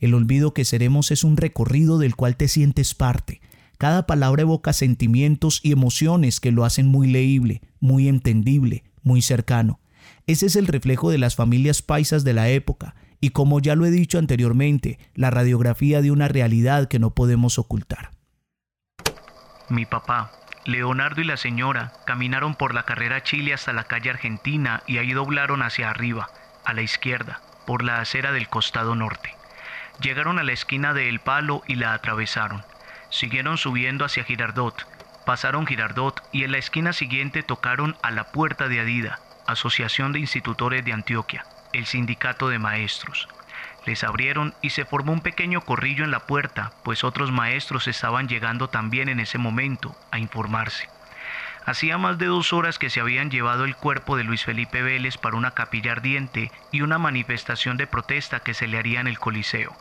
El 0.00 0.14
olvido 0.14 0.54
que 0.54 0.64
seremos 0.64 1.10
es 1.10 1.24
un 1.24 1.36
recorrido 1.36 1.98
del 1.98 2.16
cual 2.16 2.36
te 2.36 2.48
sientes 2.48 2.94
parte. 2.94 3.40
Cada 3.78 4.06
palabra 4.06 4.42
evoca 4.42 4.72
sentimientos 4.72 5.60
y 5.62 5.72
emociones 5.72 6.40
que 6.40 6.52
lo 6.52 6.64
hacen 6.64 6.86
muy 6.88 7.08
leíble, 7.08 7.60
muy 7.80 8.08
entendible, 8.08 8.84
muy 9.02 9.20
cercano. 9.20 9.80
Ese 10.26 10.46
es 10.46 10.56
el 10.56 10.66
reflejo 10.66 11.10
de 11.10 11.18
las 11.18 11.34
familias 11.34 11.82
paisas 11.82 12.24
de 12.24 12.32
la 12.32 12.48
época, 12.48 12.94
y 13.24 13.30
como 13.30 13.58
ya 13.58 13.74
lo 13.74 13.86
he 13.86 13.90
dicho 13.90 14.18
anteriormente, 14.18 14.98
la 15.14 15.30
radiografía 15.30 16.02
de 16.02 16.10
una 16.10 16.28
realidad 16.28 16.88
que 16.88 16.98
no 16.98 17.14
podemos 17.14 17.58
ocultar. 17.58 18.10
Mi 19.70 19.86
papá, 19.86 20.30
Leonardo 20.66 21.22
y 21.22 21.24
la 21.24 21.38
señora 21.38 21.94
caminaron 22.04 22.54
por 22.54 22.74
la 22.74 22.82
carrera 22.82 23.22
Chile 23.22 23.54
hasta 23.54 23.72
la 23.72 23.84
calle 23.84 24.10
Argentina 24.10 24.82
y 24.86 24.98
ahí 24.98 25.14
doblaron 25.14 25.62
hacia 25.62 25.88
arriba, 25.88 26.28
a 26.66 26.74
la 26.74 26.82
izquierda, 26.82 27.40
por 27.66 27.82
la 27.82 28.02
acera 28.02 28.30
del 28.30 28.50
costado 28.50 28.94
norte. 28.94 29.30
Llegaron 30.02 30.38
a 30.38 30.42
la 30.42 30.52
esquina 30.52 30.92
de 30.92 31.08
El 31.08 31.20
Palo 31.20 31.62
y 31.66 31.76
la 31.76 31.94
atravesaron. 31.94 32.62
Siguieron 33.08 33.56
subiendo 33.56 34.04
hacia 34.04 34.24
Girardot 34.24 34.86
Pasaron 35.24 35.66
Girardot 35.66 36.22
y 36.30 36.44
en 36.44 36.52
la 36.52 36.58
esquina 36.58 36.92
siguiente 36.92 37.42
tocaron 37.42 37.96
a 38.02 38.10
la 38.10 38.24
puerta 38.24 38.68
de 38.68 38.80
Adida, 38.80 39.20
Asociación 39.46 40.12
de 40.12 40.20
Institutores 40.20 40.84
de 40.84 40.92
Antioquia, 40.92 41.46
el 41.74 41.86
sindicato 41.86 42.48
de 42.48 42.58
maestros. 42.58 43.28
Les 43.84 44.02
abrieron 44.04 44.54
y 44.62 44.70
se 44.70 44.84
formó 44.84 45.12
un 45.12 45.20
pequeño 45.20 45.60
corrillo 45.60 46.04
en 46.04 46.10
la 46.10 46.20
puerta, 46.20 46.72
pues 46.82 47.04
otros 47.04 47.30
maestros 47.32 47.86
estaban 47.88 48.28
llegando 48.28 48.68
también 48.68 49.08
en 49.08 49.20
ese 49.20 49.36
momento 49.36 49.94
a 50.10 50.18
informarse. 50.18 50.88
Hacía 51.66 51.98
más 51.98 52.18
de 52.18 52.26
dos 52.26 52.52
horas 52.52 52.78
que 52.78 52.90
se 52.90 53.00
habían 53.00 53.30
llevado 53.30 53.64
el 53.64 53.74
cuerpo 53.74 54.16
de 54.16 54.24
Luis 54.24 54.44
Felipe 54.44 54.82
Vélez 54.82 55.16
para 55.16 55.36
una 55.36 55.52
capilla 55.52 55.92
ardiente 55.92 56.52
y 56.70 56.82
una 56.82 56.98
manifestación 56.98 57.76
de 57.76 57.86
protesta 57.86 58.40
que 58.40 58.54
se 58.54 58.66
le 58.66 58.78
haría 58.78 59.00
en 59.00 59.08
el 59.08 59.18
Coliseo. 59.18 59.74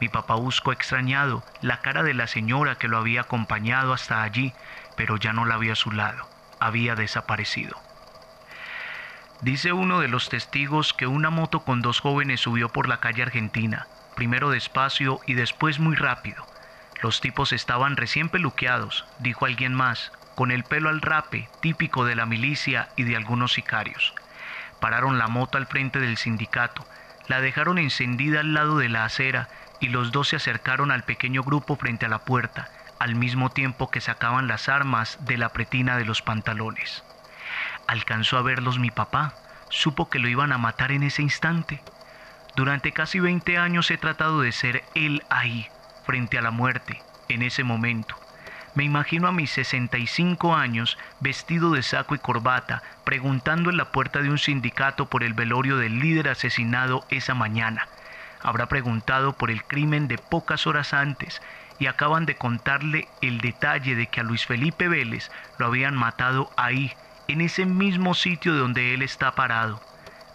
Mi 0.00 0.08
papá 0.08 0.34
buscó 0.34 0.72
extrañado 0.72 1.44
la 1.60 1.80
cara 1.80 2.02
de 2.02 2.14
la 2.14 2.26
señora 2.26 2.76
que 2.76 2.88
lo 2.88 2.98
había 2.98 3.22
acompañado 3.22 3.92
hasta 3.92 4.22
allí, 4.22 4.52
pero 4.96 5.16
ya 5.16 5.32
no 5.32 5.44
la 5.44 5.56
vio 5.56 5.72
a 5.72 5.76
su 5.76 5.90
lado, 5.90 6.28
había 6.60 6.94
desaparecido. 6.94 7.83
Dice 9.44 9.74
uno 9.74 10.00
de 10.00 10.08
los 10.08 10.30
testigos 10.30 10.94
que 10.94 11.06
una 11.06 11.28
moto 11.28 11.64
con 11.64 11.82
dos 11.82 12.00
jóvenes 12.00 12.40
subió 12.40 12.70
por 12.70 12.88
la 12.88 13.00
calle 13.00 13.22
argentina, 13.22 13.86
primero 14.16 14.48
despacio 14.48 15.20
y 15.26 15.34
después 15.34 15.78
muy 15.78 15.96
rápido. 15.96 16.46
Los 17.02 17.20
tipos 17.20 17.52
estaban 17.52 17.98
recién 17.98 18.30
peluqueados, 18.30 19.04
dijo 19.18 19.44
alguien 19.44 19.74
más, 19.74 20.12
con 20.34 20.50
el 20.50 20.64
pelo 20.64 20.88
al 20.88 21.02
rape, 21.02 21.50
típico 21.60 22.06
de 22.06 22.16
la 22.16 22.24
milicia 22.24 22.88
y 22.96 23.02
de 23.02 23.16
algunos 23.16 23.52
sicarios. 23.52 24.14
Pararon 24.80 25.18
la 25.18 25.28
moto 25.28 25.58
al 25.58 25.66
frente 25.66 26.00
del 26.00 26.16
sindicato, 26.16 26.86
la 27.28 27.42
dejaron 27.42 27.76
encendida 27.76 28.40
al 28.40 28.54
lado 28.54 28.78
de 28.78 28.88
la 28.88 29.04
acera 29.04 29.50
y 29.78 29.88
los 29.88 30.10
dos 30.10 30.28
se 30.28 30.36
acercaron 30.36 30.90
al 30.90 31.02
pequeño 31.02 31.42
grupo 31.42 31.76
frente 31.76 32.06
a 32.06 32.08
la 32.08 32.20
puerta, 32.20 32.70
al 32.98 33.14
mismo 33.14 33.50
tiempo 33.50 33.90
que 33.90 34.00
sacaban 34.00 34.48
las 34.48 34.70
armas 34.70 35.18
de 35.26 35.36
la 35.36 35.50
pretina 35.50 35.98
de 35.98 36.06
los 36.06 36.22
pantalones. 36.22 37.04
Alcanzó 37.86 38.38
a 38.38 38.42
verlos 38.42 38.78
mi 38.78 38.90
papá, 38.90 39.34
supo 39.68 40.08
que 40.08 40.18
lo 40.18 40.28
iban 40.28 40.52
a 40.52 40.58
matar 40.58 40.92
en 40.92 41.02
ese 41.02 41.22
instante. 41.22 41.80
Durante 42.56 42.92
casi 42.92 43.20
20 43.20 43.58
años 43.58 43.90
he 43.90 43.98
tratado 43.98 44.40
de 44.40 44.52
ser 44.52 44.84
él 44.94 45.22
ahí, 45.28 45.68
frente 46.04 46.38
a 46.38 46.42
la 46.42 46.50
muerte, 46.50 47.02
en 47.28 47.42
ese 47.42 47.64
momento. 47.64 48.16
Me 48.74 48.82
imagino 48.82 49.28
a 49.28 49.32
mis 49.32 49.50
65 49.52 50.54
años, 50.54 50.98
vestido 51.20 51.70
de 51.70 51.82
saco 51.82 52.14
y 52.14 52.18
corbata, 52.18 52.82
preguntando 53.04 53.70
en 53.70 53.76
la 53.76 53.92
puerta 53.92 54.20
de 54.20 54.30
un 54.30 54.38
sindicato 54.38 55.08
por 55.08 55.22
el 55.22 55.32
velorio 55.32 55.76
del 55.76 56.00
líder 56.00 56.28
asesinado 56.28 57.04
esa 57.08 57.34
mañana. 57.34 57.88
Habrá 58.42 58.66
preguntado 58.66 59.32
por 59.34 59.50
el 59.50 59.64
crimen 59.64 60.08
de 60.08 60.18
pocas 60.18 60.66
horas 60.66 60.92
antes 60.92 61.40
y 61.78 61.86
acaban 61.86 62.26
de 62.26 62.36
contarle 62.36 63.08
el 63.20 63.40
detalle 63.40 63.94
de 63.94 64.08
que 64.08 64.20
a 64.20 64.24
Luis 64.24 64.44
Felipe 64.44 64.88
Vélez 64.88 65.30
lo 65.58 65.66
habían 65.66 65.94
matado 65.94 66.50
ahí, 66.56 66.92
en 67.28 67.40
ese 67.40 67.66
mismo 67.66 68.14
sitio 68.14 68.54
donde 68.54 68.94
él 68.94 69.02
está 69.02 69.34
parado. 69.34 69.80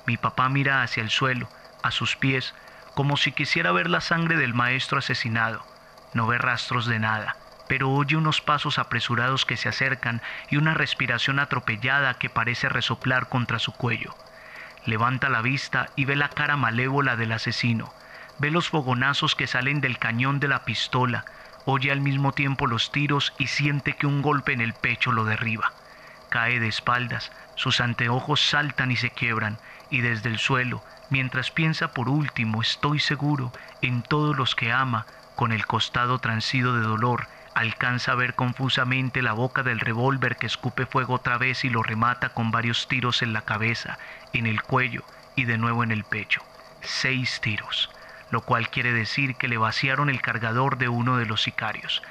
Mi 0.06 0.18
papá 0.18 0.50
mira 0.50 0.82
hacia 0.82 1.04
el 1.04 1.10
suelo, 1.10 1.50
a 1.84 1.92
sus 1.92 2.16
pies, 2.16 2.56
como 2.96 3.16
si 3.16 3.32
quisiera 3.32 3.72
ver 3.72 3.90
la 3.90 4.02
sangre 4.02 4.38
del 4.38 4.54
maestro 4.54 5.00
asesinado. 5.00 5.66
No 6.14 6.26
ve 6.26 6.38
rastros 6.38 6.88
de 6.88 7.00
nada, 7.00 7.38
pero 7.68 7.92
oye 7.92 8.16
unos 8.16 8.42
pasos 8.42 8.80
apresurados 8.80 9.46
que 9.46 9.58
se 9.58 9.70
acercan 9.70 10.22
y 10.50 10.58
una 10.58 10.74
respiración 10.74 11.40
atropellada 11.40 12.16
que 12.16 12.30
parece 12.30 12.68
resoplar 12.70 13.30
contra 13.30 13.60
su 13.60 13.72
cuello. 13.72 14.16
Levanta 14.86 15.30
la 15.30 15.42
vista 15.42 15.90
y 15.96 16.06
ve 16.06 16.16
la 16.16 16.30
cara 16.30 16.58
malévola 16.58 17.16
del 17.16 17.32
asesino. 17.32 17.94
Ve 18.40 18.50
los 18.50 18.70
fogonazos 18.70 19.36
que 19.36 19.48
salen 19.48 19.82
del 19.82 20.00
cañón 20.00 20.40
de 20.40 20.48
la 20.48 20.66
pistola. 20.66 21.26
Oye 21.66 21.92
al 21.92 22.02
mismo 22.02 22.32
tiempo 22.32 22.66
los 22.66 22.92
tiros 22.92 23.34
y 23.38 23.48
siente 23.48 23.94
que 23.94 24.08
un 24.08 24.22
golpe 24.22 24.54
en 24.54 24.62
el 24.62 24.74
pecho 24.74 25.12
lo 25.12 25.26
derriba. 25.26 25.74
Cae 26.30 26.60
de 26.60 26.68
espaldas, 26.68 27.32
sus 27.56 27.82
anteojos 27.82 28.42
saltan 28.42 28.92
y 28.92 28.96
se 28.96 29.10
quiebran, 29.10 29.58
y 29.90 30.02
desde 30.02 30.30
el 30.30 30.38
suelo, 30.38 30.84
mientras 31.10 31.52
piensa 31.52 31.94
por 31.94 32.08
último, 32.08 32.62
estoy 32.62 33.00
seguro, 33.00 33.52
en 33.82 34.04
todos 34.04 34.38
los 34.38 34.56
que 34.56 34.72
ama, 34.72 35.06
con 35.36 35.52
el 35.52 35.66
costado 35.66 36.20
transido 36.20 36.76
de 36.76 36.82
dolor, 36.82 37.28
alcanza 37.56 38.12
a 38.12 38.16
ver 38.16 38.36
confusamente 38.36 39.22
la 39.22 39.34
boca 39.34 39.64
del 39.64 39.80
revólver 39.80 40.38
que 40.38 40.46
escupe 40.46 40.86
fuego 40.86 41.16
otra 41.16 41.38
vez 41.38 41.66
y 41.66 41.70
lo 41.70 41.84
remata 41.84 42.30
con 42.30 42.52
varios 42.52 42.88
tiros 42.88 43.22
en 43.22 43.34
la 43.34 43.42
cabeza, 43.42 43.98
en 44.34 44.46
el 44.46 44.62
cuello 44.62 45.04
y 45.36 45.46
de 45.46 45.58
nuevo 45.58 45.84
en 45.84 45.92
el 45.92 46.04
pecho. 46.04 46.42
Seis 46.82 47.42
tiros, 47.42 47.90
lo 48.30 48.42
cual 48.42 48.70
quiere 48.70 48.94
decir 48.94 49.36
que 49.36 49.48
le 49.48 49.58
vaciaron 49.58 50.10
el 50.10 50.22
cargador 50.22 50.78
de 50.78 50.90
uno 50.90 51.18
de 51.18 51.26
los 51.26 51.42
sicarios. 51.42 52.02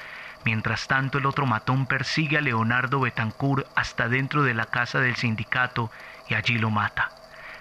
Mientras 0.44 0.86
tanto, 0.86 1.18
el 1.18 1.26
otro 1.26 1.46
matón 1.46 1.86
persigue 1.86 2.38
a 2.38 2.40
Leonardo 2.40 3.00
Betancourt 3.00 3.66
hasta 3.74 4.08
dentro 4.08 4.42
de 4.42 4.54
la 4.54 4.66
casa 4.66 5.00
del 5.00 5.16
sindicato 5.16 5.90
y 6.28 6.34
allí 6.34 6.58
lo 6.58 6.70
mata. 6.70 7.10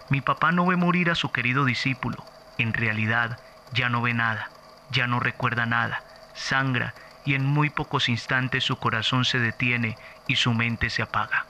Mi 0.10 0.22
papá 0.22 0.52
no 0.52 0.66
ve 0.66 0.76
morir 0.76 1.10
a 1.10 1.16
su 1.16 1.32
querido 1.32 1.66
discípulo. 1.66 2.24
En 2.58 2.74
realidad, 2.74 3.40
ya 3.74 3.90
no 3.90 4.02
ve 4.02 4.14
nada, 4.14 4.52
ya 4.90 5.08
no 5.08 5.20
recuerda 5.20 5.66
nada, 5.66 6.04
sangra 6.34 6.94
y 7.26 7.34
en 7.34 7.46
muy 7.46 7.70
pocos 7.70 8.08
instantes 8.08 8.64
su 8.64 8.78
corazón 8.78 9.26
se 9.26 9.40
detiene 9.40 9.98
y 10.28 10.38
su 10.38 10.54
mente 10.54 10.90
se 10.90 11.02
apaga. 11.02 11.46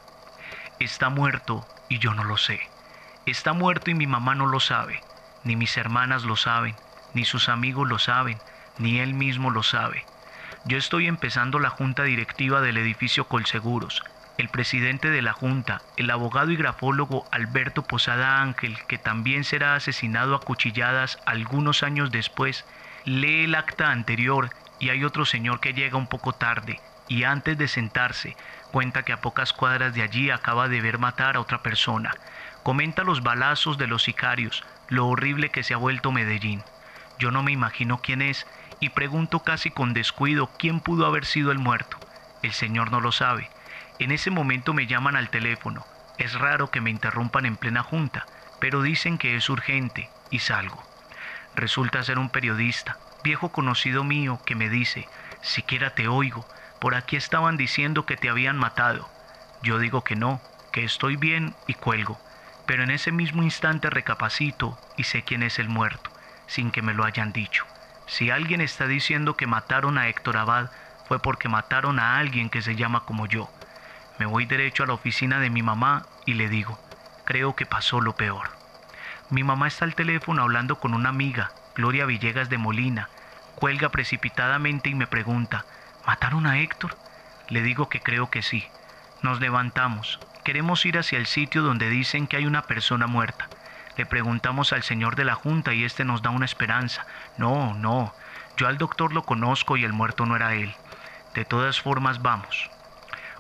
Está 0.80 1.10
muerto 1.10 1.68
y 1.88 2.00
yo 2.00 2.14
no 2.14 2.24
lo 2.24 2.38
sé. 2.38 2.60
Está 3.26 3.54
muerto 3.54 3.92
y 3.92 3.94
mi 3.94 4.08
mamá 4.08 4.34
no 4.34 4.48
lo 4.48 4.60
sabe, 4.60 5.04
ni 5.44 5.56
mis 5.56 5.78
hermanas 5.78 6.24
lo 6.24 6.36
saben, 6.36 6.76
ni 7.14 7.26
sus 7.26 7.48
amigos 7.48 7.88
lo 7.88 8.00
saben, 8.00 8.42
ni 8.78 9.00
él 9.00 9.14
mismo 9.14 9.52
lo 9.52 9.62
sabe. 9.64 10.08
Yo 10.68 10.78
estoy 10.78 11.08
empezando 11.08 11.60
la 11.60 11.70
junta 11.70 12.04
directiva 12.04 12.60
del 12.60 12.76
edificio 12.76 13.30
Colseguros. 13.30 14.04
El 14.38 14.50
presidente 14.50 15.10
de 15.10 15.22
la 15.22 15.32
junta, 15.32 15.82
el 15.96 16.10
abogado 16.10 16.52
y 16.52 16.58
grafólogo 16.58 17.26
Alberto 17.32 17.84
Posada 17.84 18.42
Ángel, 18.42 18.78
que 18.90 18.98
también 18.98 19.46
será 19.46 19.76
asesinado 19.76 20.36
a 20.36 20.42
cuchilladas 20.42 21.20
algunos 21.26 21.84
años 21.84 22.12
después, 22.12 22.66
lee 23.06 23.46
el 23.46 23.56
acta 23.56 23.92
anterior 23.92 24.50
y 24.78 24.90
hay 24.90 25.06
otro 25.06 25.24
señor 25.26 25.62
que 25.62 25.74
llega 25.74 25.98
un 25.98 26.08
poco 26.08 26.34
tarde 26.34 26.82
y 27.08 27.24
antes 27.24 27.58
de 27.58 27.70
sentarse 27.70 28.36
cuenta 28.74 29.04
que 29.04 29.14
a 29.14 29.22
pocas 29.22 29.54
cuadras 29.54 29.94
de 29.94 30.02
allí 30.02 30.32
acaba 30.32 30.68
de 30.68 30.82
ver 30.82 31.00
matar 31.00 31.38
a 31.38 31.40
otra 31.40 31.64
persona. 31.64 32.14
Comenta 32.64 33.06
los 33.06 33.24
balazos 33.24 33.78
de 33.78 33.88
los 33.88 34.04
sicarios, 34.04 34.66
lo 34.90 35.08
horrible 35.08 35.50
que 35.50 35.64
se 35.64 35.74
ha 35.74 35.78
vuelto 35.78 36.12
Medellín. 36.12 36.62
Yo 37.20 37.32
no 37.32 37.42
me 37.42 37.54
imagino 37.54 38.00
quién 38.00 38.22
es 38.22 38.46
y 38.80 38.90
pregunto 38.90 39.40
casi 39.40 39.72
con 39.72 39.94
descuido 39.94 40.50
quién 40.58 40.80
pudo 40.80 41.06
haber 41.06 41.26
sido 41.26 41.52
el 41.52 41.60
muerto. 41.60 41.98
El 42.44 42.54
señor 42.54 42.92
no 42.92 43.02
lo 43.02 43.12
sabe. 43.12 43.50
En 44.00 44.12
ese 44.12 44.30
momento 44.30 44.74
me 44.74 44.88
llaman 44.88 45.16
al 45.16 45.30
teléfono. 45.30 45.86
Es 46.18 46.34
raro 46.34 46.70
que 46.70 46.82
me 46.82 46.90
interrumpan 46.90 47.46
en 47.46 47.58
plena 47.58 47.84
junta, 47.84 48.26
pero 48.60 48.82
dicen 48.82 49.18
que 49.18 49.36
es 49.36 49.50
urgente 49.50 50.10
y 50.30 50.40
salgo. 50.40 50.84
Resulta 51.56 52.04
ser 52.04 52.20
un 52.20 52.30
periodista, 52.30 52.98
viejo 53.24 53.52
conocido 53.52 54.04
mío, 54.04 54.40
que 54.46 54.56
me 54.56 54.70
dice, 54.70 55.08
siquiera 55.42 55.92
te 55.92 56.08
oigo, 56.08 56.46
por 56.80 56.96
aquí 56.96 57.16
estaban 57.16 57.58
diciendo 57.58 58.06
que 58.06 58.18
te 58.18 58.30
habían 58.30 58.58
matado. 58.58 59.10
Yo 59.64 59.80
digo 59.80 60.04
que 60.04 60.16
no, 60.16 60.40
que 60.72 60.84
estoy 60.84 61.16
bien 61.16 61.56
y 61.66 61.74
cuelgo, 61.74 62.20
pero 62.68 62.84
en 62.84 62.92
ese 62.92 63.12
mismo 63.12 63.42
instante 63.42 63.90
recapacito 63.90 64.78
y 64.98 65.04
sé 65.04 65.24
quién 65.24 65.42
es 65.42 65.58
el 65.58 65.70
muerto, 65.70 66.12
sin 66.46 66.70
que 66.70 66.84
me 66.84 66.94
lo 66.94 67.04
hayan 67.04 67.34
dicho. 67.34 67.66
Si 68.08 68.32
alguien 68.32 68.62
está 68.62 68.88
diciendo 68.88 69.36
que 69.36 69.48
mataron 69.48 69.98
a 69.98 70.08
Héctor 70.08 70.38
Abad, 70.38 70.72
fue 71.08 71.20
porque 71.20 71.50
mataron 71.50 72.00
a 72.00 72.18
alguien 72.18 72.50
que 72.50 72.62
se 72.62 72.76
llama 72.76 73.02
como 73.02 73.26
yo. 73.28 73.52
Me 74.18 74.26
voy 74.26 74.46
derecho 74.46 74.84
a 74.84 74.88
la 74.88 74.94
oficina 74.94 75.40
de 75.40 75.50
mi 75.50 75.62
mamá 75.62 76.06
y 76.26 76.34
le 76.34 76.50
digo, 76.50 76.80
creo 77.26 77.56
que 77.56 77.66
pasó 77.66 78.02
lo 78.02 78.16
peor. 78.16 78.50
Mi 79.30 79.44
mamá 79.44 79.68
está 79.68 79.84
al 79.84 79.94
teléfono 79.94 80.42
hablando 80.42 80.80
con 80.80 80.94
una 80.94 81.10
amiga, 81.10 81.52
Gloria 81.76 82.06
Villegas 82.06 82.50
de 82.50 82.58
Molina. 82.58 83.10
Cuelga 83.56 83.90
precipitadamente 83.90 84.90
y 84.90 84.96
me 84.96 85.06
pregunta, 85.06 85.66
¿mataron 86.06 86.48
a 86.48 86.60
Héctor? 86.60 86.98
Le 87.50 87.62
digo 87.62 87.90
que 87.90 88.00
creo 88.00 88.30
que 88.30 88.42
sí. 88.42 88.66
Nos 89.22 89.42
levantamos. 89.42 90.20
Queremos 90.46 90.86
ir 90.86 90.98
hacia 90.98 91.20
el 91.20 91.26
sitio 91.26 91.62
donde 91.62 91.90
dicen 91.90 92.28
que 92.28 92.38
hay 92.38 92.46
una 92.46 92.62
persona 92.62 93.06
muerta. 93.08 93.50
Le 93.98 94.06
preguntamos 94.06 94.74
al 94.74 94.84
señor 94.84 95.16
de 95.16 95.26
la 95.26 95.34
Junta 95.34 95.74
y 95.74 95.84
este 95.84 96.06
nos 96.06 96.22
da 96.22 96.30
una 96.30 96.46
esperanza. 96.46 97.06
No, 97.38 97.74
no, 97.74 98.14
yo 98.56 98.68
al 98.68 98.78
doctor 98.78 99.12
lo 99.12 99.24
conozco 99.24 99.76
y 99.76 99.84
el 99.84 99.92
muerto 99.92 100.26
no 100.26 100.36
era 100.36 100.54
él. 100.54 100.74
De 101.34 101.46
todas 101.46 101.82
formas, 101.82 102.22
vamos. 102.22 102.70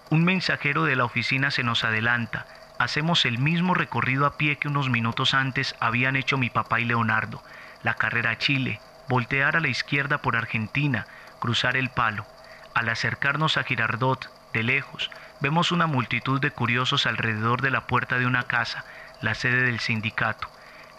Un 0.10 0.26
mensajero 0.26 0.84
de 0.84 0.96
la 0.96 1.06
oficina 1.06 1.52
se 1.52 1.64
nos 1.64 1.84
adelanta. 1.84 2.46
Hacemos 2.80 3.26
el 3.26 3.38
mismo 3.38 3.76
recorrido 3.76 4.26
a 4.26 4.38
pie 4.38 4.58
que 4.58 4.68
unos 4.68 4.90
minutos 4.90 5.36
antes 5.36 5.76
habían 5.80 6.16
hecho 6.16 6.38
mi 6.38 6.50
papá 6.50 6.80
y 6.80 6.86
Leonardo. 6.86 7.44
La 7.84 7.94
carrera 7.94 8.32
a 8.32 8.38
Chile, 8.38 8.80
voltear 9.10 9.58
a 9.58 9.60
la 9.60 9.68
izquierda 9.68 10.20
por 10.24 10.36
Argentina, 10.36 11.06
cruzar 11.40 11.78
el 11.78 11.90
palo. 11.90 12.26
Al 12.74 12.90
acercarnos 12.90 13.58
a 13.58 13.64
Girardot, 13.64 14.30
de 14.54 14.64
lejos, 14.64 15.12
vemos 15.40 15.72
una 15.72 15.88
multitud 15.88 16.40
de 16.40 16.52
curiosos 16.52 17.06
alrededor 17.06 17.62
de 17.62 17.72
la 17.72 17.86
puerta 17.86 18.18
de 18.18 18.26
una 18.26 18.44
casa, 18.44 18.86
la 19.22 19.36
sede 19.36 19.64
del 19.64 19.80
sindicato. 19.80 20.50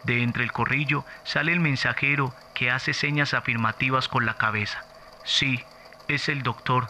De 0.05 0.23
entre 0.23 0.45
el 0.45 0.53
corrillo 0.53 1.05
sale 1.25 1.53
el 1.53 1.61
mensajero 1.61 2.35
que 2.55 2.71
hace 2.71 2.95
señas 2.95 3.35
afirmativas 3.35 4.09
con 4.09 4.27
la 4.27 4.35
cabeza. 4.35 4.85
Sí, 5.25 5.65
es 6.09 6.29
el 6.29 6.43
doctor, 6.43 6.89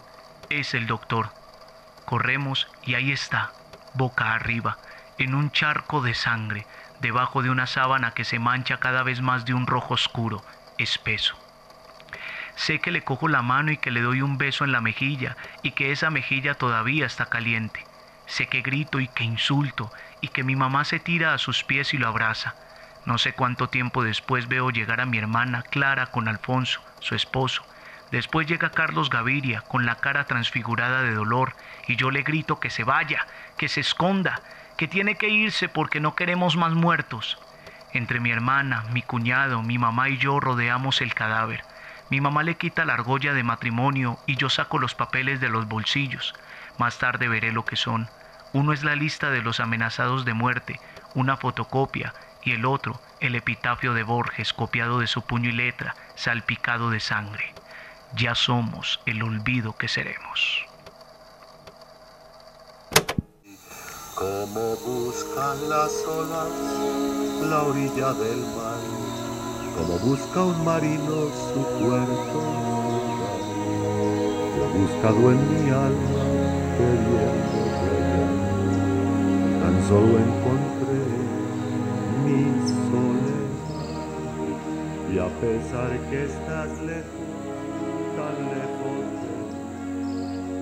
es 0.49 0.73
el 0.73 0.87
doctor. 0.87 1.31
Corremos 2.05 2.67
y 2.83 2.95
ahí 2.95 3.11
está, 3.11 3.51
boca 3.93 4.33
arriba, 4.33 4.77
en 5.17 5.35
un 5.35 5.51
charco 5.51 6.01
de 6.01 6.13
sangre, 6.13 6.65
debajo 7.01 7.43
de 7.43 7.49
una 7.49 7.67
sábana 7.67 8.11
que 8.11 8.25
se 8.25 8.39
mancha 8.39 8.77
cada 8.77 9.03
vez 9.03 9.21
más 9.21 9.45
de 9.45 9.53
un 9.53 9.67
rojo 9.67 9.93
oscuro, 9.93 10.43
espeso. 10.77 11.35
Sé 12.55 12.79
que 12.79 12.91
le 12.91 13.03
cojo 13.03 13.27
la 13.27 13.41
mano 13.41 13.71
y 13.71 13.77
que 13.77 13.91
le 13.91 14.01
doy 14.01 14.21
un 14.21 14.37
beso 14.37 14.63
en 14.65 14.71
la 14.71 14.81
mejilla 14.81 15.37
y 15.61 15.71
que 15.71 15.91
esa 15.91 16.09
mejilla 16.09 16.55
todavía 16.55 17.05
está 17.05 17.27
caliente. 17.27 17.88
Sé 18.29 18.45
que 18.45 18.61
grito 18.61 18.99
y 18.99 19.07
que 19.07 19.23
insulto 19.23 19.91
y 20.21 20.27
que 20.27 20.43
mi 20.43 20.55
mamá 20.55 20.85
se 20.85 20.99
tira 20.99 21.33
a 21.33 21.39
sus 21.39 21.63
pies 21.63 21.95
y 21.95 21.97
lo 21.97 22.07
abraza. 22.07 22.53
No 23.05 23.17
sé 23.17 23.33
cuánto 23.33 23.69
tiempo 23.69 24.03
después 24.03 24.47
veo 24.47 24.69
llegar 24.69 25.01
a 25.01 25.07
mi 25.07 25.17
hermana 25.17 25.63
Clara 25.63 26.05
con 26.05 26.27
Alfonso, 26.27 26.79
su 26.99 27.15
esposo. 27.15 27.63
Después 28.11 28.45
llega 28.45 28.69
Carlos 28.69 29.09
Gaviria 29.09 29.61
con 29.61 29.87
la 29.87 29.95
cara 29.95 30.25
transfigurada 30.25 31.01
de 31.01 31.15
dolor 31.15 31.55
y 31.87 31.95
yo 31.95 32.11
le 32.11 32.21
grito 32.21 32.59
que 32.59 32.69
se 32.69 32.83
vaya, 32.83 33.25
que 33.57 33.67
se 33.67 33.81
esconda, 33.81 34.41
que 34.77 34.87
tiene 34.87 35.15
que 35.15 35.29
irse 35.29 35.67
porque 35.67 35.99
no 35.99 36.13
queremos 36.13 36.55
más 36.55 36.73
muertos. 36.73 37.39
Entre 37.93 38.19
mi 38.19 38.29
hermana, 38.29 38.85
mi 38.91 39.01
cuñado, 39.01 39.63
mi 39.63 39.79
mamá 39.79 40.07
y 40.07 40.17
yo 40.17 40.39
rodeamos 40.39 41.01
el 41.01 41.15
cadáver. 41.15 41.63
Mi 42.11 42.21
mamá 42.21 42.43
le 42.43 42.55
quita 42.55 42.85
la 42.85 42.93
argolla 42.93 43.33
de 43.33 43.43
matrimonio 43.43 44.19
y 44.27 44.35
yo 44.35 44.49
saco 44.49 44.77
los 44.77 44.93
papeles 44.93 45.39
de 45.41 45.49
los 45.49 45.67
bolsillos. 45.67 46.35
Más 46.77 46.99
tarde 46.99 47.27
veré 47.27 47.51
lo 47.51 47.65
que 47.65 47.75
son. 47.75 48.07
Uno 48.53 48.73
es 48.73 48.83
la 48.83 48.95
lista 48.95 49.29
de 49.29 49.41
los 49.41 49.59
amenazados 49.59 50.25
de 50.25 50.33
muerte, 50.33 50.79
una 51.13 51.37
fotocopia, 51.37 52.13
y 52.43 52.53
el 52.53 52.65
otro, 52.65 52.99
el 53.19 53.35
epitafio 53.35 53.93
de 53.93 54.03
Borges 54.03 54.53
copiado 54.53 54.99
de 54.99 55.07
su 55.07 55.21
puño 55.21 55.49
y 55.49 55.53
letra, 55.53 55.95
salpicado 56.15 56.89
de 56.89 56.99
sangre. 56.99 57.53
Ya 58.15 58.33
somos 58.33 59.01
el 59.05 59.21
olvido 59.21 59.75
que 59.77 59.87
seremos. 59.87 60.65
Como 64.15 64.75
buscan 64.77 65.69
las 65.69 65.91
olas 66.07 66.49
la 67.49 67.63
orilla 67.63 68.13
del 68.13 68.39
mar, 68.39 68.79
como 69.77 69.97
busca 69.99 70.43
un 70.43 70.65
marino 70.65 71.29
su 71.53 71.63
puerto, 71.79 72.41
lo 74.57 74.65
he 74.65 74.69
buscado 74.79 75.31
en 75.31 75.63
mi 75.63 75.69
alma, 75.69 76.77
queriendo 76.77 77.68
solo 79.87 80.19
encontré 80.19 80.99
mi 82.25 82.41
soledad, 82.89 83.49
y 85.13 85.15
a 85.19 85.29
pesar 85.39 85.89
que 86.09 86.23
estás 86.25 86.69
lejos, 86.81 87.29
tan 88.15 88.35
lejos. 88.49 88.99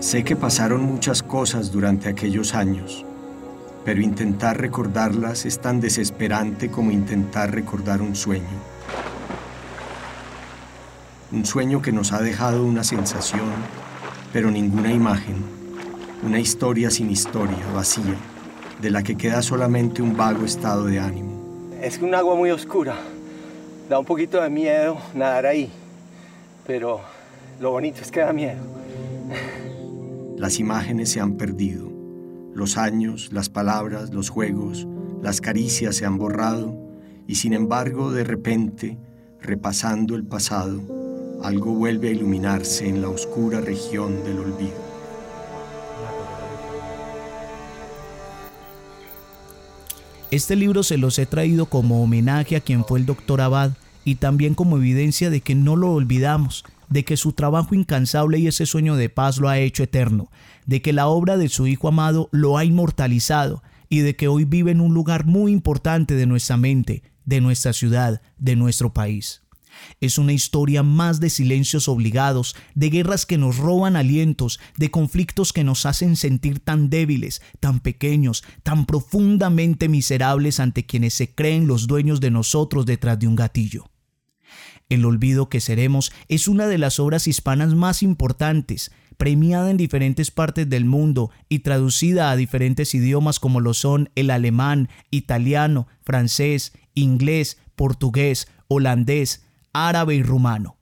Sé 0.05 0.23
que 0.23 0.35
pasaron 0.35 0.81
muchas 0.83 1.23
cosas 1.23 1.71
durante 1.71 2.09
aquellos 2.09 2.53
años 2.53 3.05
pero 3.87 4.01
intentar 4.01 4.59
recordarlas 4.59 5.45
es 5.45 5.59
tan 5.59 5.79
desesperante 5.79 6.69
como 6.69 6.91
intentar 6.91 7.55
recordar 7.55 8.01
un 8.01 8.17
sueño. 8.17 8.59
Un 11.31 11.45
sueño 11.45 11.81
que 11.81 11.93
nos 11.93 12.11
ha 12.11 12.21
dejado 12.21 12.65
una 12.65 12.83
sensación, 12.83 13.49
pero 14.33 14.51
ninguna 14.51 14.91
imagen, 14.91 15.37
una 16.21 16.37
historia 16.37 16.91
sin 16.91 17.09
historia, 17.09 17.65
vacía, 17.73 18.17
de 18.81 18.89
la 18.89 19.03
que 19.03 19.15
queda 19.15 19.41
solamente 19.41 20.01
un 20.01 20.15
vago 20.15 20.45
estado 20.45 20.85
de 20.85 20.99
ánimo. 20.99 21.71
Es 21.81 21.99
un 21.99 22.13
agua 22.13 22.35
muy 22.35 22.51
oscura, 22.51 22.95
da 23.89 23.99
un 23.99 24.05
poquito 24.05 24.41
de 24.41 24.49
miedo 24.49 24.97
nadar 25.13 25.45
ahí, 25.45 25.69
pero 26.65 27.01
lo 27.59 27.71
bonito 27.71 28.01
es 28.01 28.11
que 28.11 28.19
da 28.19 28.33
miedo. 28.33 28.61
Las 30.37 30.59
imágenes 30.59 31.11
se 31.11 31.19
han 31.19 31.37
perdido 31.37 31.97
los 32.57 32.77
años, 32.77 33.29
las 33.31 33.49
palabras, 33.49 34.11
los 34.11 34.29
juegos, 34.29 34.87
las 35.21 35.41
caricias 35.41 35.95
se 35.95 36.05
han 36.05 36.17
borrado 36.17 36.75
y 37.27 37.35
sin 37.35 37.53
embargo 37.53 38.11
de 38.11 38.23
repente, 38.23 38.97
repasando 39.39 40.15
el 40.15 40.23
pasado, 40.23 40.81
algo 41.43 41.73
vuelve 41.73 42.09
a 42.09 42.11
iluminarse 42.11 42.89
en 42.89 43.01
la 43.01 43.09
oscura 43.09 43.61
región 43.61 44.23
del 44.23 44.39
olvido. 44.39 44.86
Este 50.29 50.57
libro 50.57 50.83
se 50.83 50.97
los 50.97 51.17
he 51.19 51.25
traído 51.25 51.67
como 51.67 52.03
homenaje 52.03 52.57
a 52.57 52.59
quien 52.59 52.83
fue 52.83 52.99
el 52.99 53.05
doctor 53.05 53.39
Abad 53.39 53.71
y 54.03 54.15
también 54.15 54.55
como 54.55 54.75
evidencia 54.75 55.29
de 55.29 55.39
que 55.39 55.55
no 55.55 55.77
lo 55.77 55.93
olvidamos, 55.93 56.65
de 56.89 57.05
que 57.05 57.15
su 57.15 57.31
trabajo 57.31 57.73
incansable 57.75 58.37
y 58.37 58.47
ese 58.47 58.65
sueño 58.65 58.97
de 58.97 59.07
paz 59.07 59.37
lo 59.37 59.47
ha 59.47 59.57
hecho 59.57 59.83
eterno, 59.83 60.29
de 60.65 60.81
que 60.81 60.91
la 60.91 61.07
obra 61.07 61.37
de 61.37 61.47
su 61.47 61.65
Hijo 61.65 61.87
amado 61.87 62.27
lo 62.33 62.57
ha 62.57 62.65
inmortalizado 62.65 63.63
y 63.87 63.99
de 63.99 64.17
que 64.17 64.27
hoy 64.27 64.43
vive 64.43 64.71
en 64.71 64.81
un 64.81 64.93
lugar 64.93 65.25
muy 65.25 65.53
importante 65.53 66.15
de 66.15 66.25
nuestra 66.25 66.57
mente, 66.57 67.03
de 67.23 67.39
nuestra 67.39 67.71
ciudad, 67.71 68.21
de 68.37 68.57
nuestro 68.57 68.91
país. 68.93 69.43
Es 70.01 70.17
una 70.17 70.33
historia 70.33 70.83
más 70.83 71.19
de 71.19 71.29
silencios 71.29 71.87
obligados, 71.87 72.55
de 72.75 72.89
guerras 72.89 73.25
que 73.25 73.37
nos 73.37 73.57
roban 73.57 73.95
alientos, 73.95 74.59
de 74.77 74.91
conflictos 74.91 75.53
que 75.53 75.63
nos 75.63 75.85
hacen 75.85 76.15
sentir 76.15 76.59
tan 76.59 76.89
débiles, 76.89 77.41
tan 77.59 77.79
pequeños, 77.79 78.43
tan 78.63 78.85
profundamente 78.85 79.89
miserables 79.89 80.59
ante 80.59 80.85
quienes 80.85 81.13
se 81.13 81.33
creen 81.33 81.67
los 81.67 81.87
dueños 81.87 82.19
de 82.19 82.31
nosotros 82.31 82.85
detrás 82.85 83.19
de 83.19 83.27
un 83.27 83.35
gatillo. 83.35 83.89
El 84.89 85.03
olvido 85.05 85.49
que 85.49 85.59
seremos 85.59 86.13
es 86.29 86.47
una 86.47 86.67
de 86.67 86.77
las 86.77 86.99
obras 86.99 87.27
hispanas 87.27 87.73
más 87.73 88.03
importantes, 88.03 88.91
premiada 89.17 89.71
en 89.71 89.77
diferentes 89.77 90.31
partes 90.31 90.69
del 90.69 90.85
mundo 90.85 91.31
y 91.49 91.59
traducida 91.59 92.31
a 92.31 92.35
diferentes 92.35 92.93
idiomas 92.95 93.39
como 93.39 93.59
lo 93.59 93.73
son 93.73 94.09
el 94.15 94.29
alemán, 94.29 94.89
italiano, 95.11 95.87
francés, 96.03 96.73
inglés, 96.93 97.57
portugués, 97.75 98.47
holandés, 98.67 99.43
árabe 99.73 100.15
y 100.15 100.23
rumano. 100.23 100.77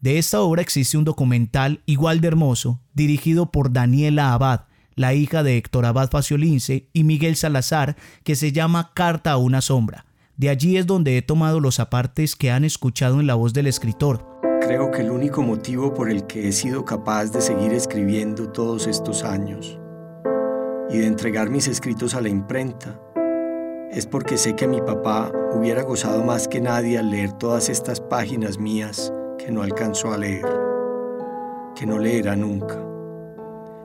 De 0.00 0.18
esta 0.18 0.40
obra 0.40 0.62
existe 0.62 0.98
un 0.98 1.04
documental 1.04 1.82
igual 1.86 2.20
de 2.20 2.28
hermoso, 2.28 2.80
dirigido 2.92 3.50
por 3.50 3.72
Daniela 3.72 4.32
Abad, 4.32 4.62
la 4.94 5.14
hija 5.14 5.42
de 5.42 5.56
Héctor 5.56 5.86
Abad 5.86 6.10
Faciolince 6.10 6.88
y 6.92 7.04
Miguel 7.04 7.36
Salazar, 7.36 7.96
que 8.22 8.36
se 8.36 8.52
llama 8.52 8.92
Carta 8.94 9.32
a 9.32 9.38
una 9.38 9.60
sombra 9.60 10.04
de 10.36 10.48
allí 10.48 10.76
es 10.76 10.86
donde 10.86 11.16
he 11.16 11.22
tomado 11.22 11.60
los 11.60 11.78
apartes 11.78 12.34
que 12.34 12.50
han 12.50 12.64
escuchado 12.64 13.20
en 13.20 13.26
la 13.26 13.34
voz 13.34 13.52
del 13.52 13.66
escritor. 13.68 14.26
Creo 14.62 14.90
que 14.90 15.02
el 15.02 15.10
único 15.10 15.42
motivo 15.42 15.94
por 15.94 16.10
el 16.10 16.26
que 16.26 16.48
he 16.48 16.52
sido 16.52 16.84
capaz 16.84 17.26
de 17.26 17.40
seguir 17.40 17.72
escribiendo 17.72 18.48
todos 18.48 18.86
estos 18.86 19.22
años 19.22 19.78
y 20.90 20.98
de 20.98 21.06
entregar 21.06 21.50
mis 21.50 21.68
escritos 21.68 22.14
a 22.14 22.20
la 22.20 22.28
imprenta 22.28 23.00
es 23.92 24.06
porque 24.06 24.36
sé 24.36 24.56
que 24.56 24.66
mi 24.66 24.80
papá 24.80 25.30
hubiera 25.52 25.82
gozado 25.82 26.22
más 26.24 26.48
que 26.48 26.60
nadie 26.60 26.98
al 26.98 27.10
leer 27.10 27.32
todas 27.32 27.68
estas 27.68 28.00
páginas 28.00 28.58
mías 28.58 29.12
que 29.38 29.50
no 29.52 29.62
alcanzó 29.62 30.12
a 30.12 30.18
leer, 30.18 30.46
que 31.76 31.86
no 31.86 31.98
leerá 31.98 32.36
nunca. 32.36 32.78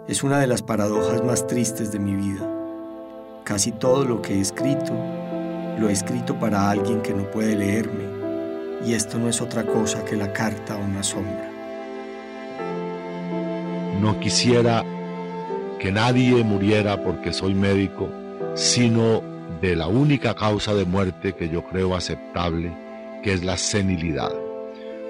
Es 0.07 0.23
una 0.23 0.39
de 0.39 0.47
las 0.47 0.61
paradojas 0.63 1.23
más 1.23 1.45
tristes 1.45 1.91
de 1.91 1.99
mi 1.99 2.15
vida. 2.15 2.49
Casi 3.43 3.71
todo 3.71 4.05
lo 4.05 4.21
que 4.21 4.35
he 4.35 4.41
escrito 4.41 4.93
lo 5.79 5.89
he 5.89 5.93
escrito 5.93 6.37
para 6.37 6.69
alguien 6.69 7.01
que 7.01 7.13
no 7.13 7.29
puede 7.31 7.55
leerme, 7.55 8.03
y 8.85 8.93
esto 8.93 9.17
no 9.17 9.29
es 9.29 9.41
otra 9.41 9.65
cosa 9.65 10.03
que 10.03 10.17
la 10.17 10.33
carta 10.33 10.75
a 10.75 10.77
una 10.77 11.03
sombra. 11.03 11.49
No 14.01 14.19
quisiera 14.19 14.83
que 15.79 15.91
nadie 15.91 16.43
muriera 16.43 17.01
porque 17.03 17.31
soy 17.31 17.53
médico, 17.53 18.09
sino 18.55 19.21
de 19.61 19.75
la 19.75 19.87
única 19.87 20.35
causa 20.35 20.73
de 20.73 20.85
muerte 20.85 21.33
que 21.33 21.49
yo 21.49 21.65
creo 21.65 21.95
aceptable, 21.95 22.71
que 23.23 23.33
es 23.33 23.43
la 23.43 23.57
senilidad. 23.57 24.31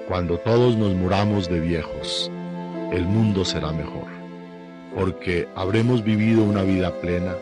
Cuando 0.08 0.38
todos 0.38 0.76
nos 0.76 0.94
muramos 0.94 1.48
de 1.48 1.60
viejos, 1.60 2.30
el 2.92 3.04
mundo 3.04 3.44
será 3.44 3.70
mejor, 3.72 4.08
porque 4.96 5.46
habremos 5.54 6.02
vivido 6.02 6.42
una 6.42 6.62
vida 6.62 7.00
plena, 7.00 7.34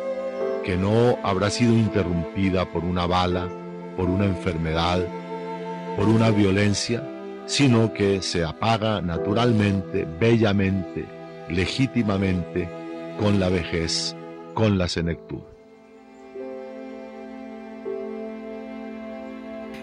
que 0.64 0.76
no 0.76 1.18
habrá 1.22 1.48
sido 1.48 1.72
interrumpida 1.72 2.70
por 2.70 2.84
una 2.84 3.06
bala, 3.06 3.48
por 3.96 4.10
una 4.10 4.26
enfermedad, 4.26 5.00
por 5.96 6.08
una 6.08 6.30
violencia, 6.30 7.02
sino 7.46 7.94
que 7.94 8.20
se 8.20 8.44
apaga 8.44 9.00
naturalmente, 9.00 10.06
bellamente, 10.20 11.06
legítimamente, 11.48 12.68
con 13.18 13.40
la 13.40 13.48
vejez, 13.48 14.14
con 14.52 14.76
la 14.76 14.88
senectud. 14.88 15.40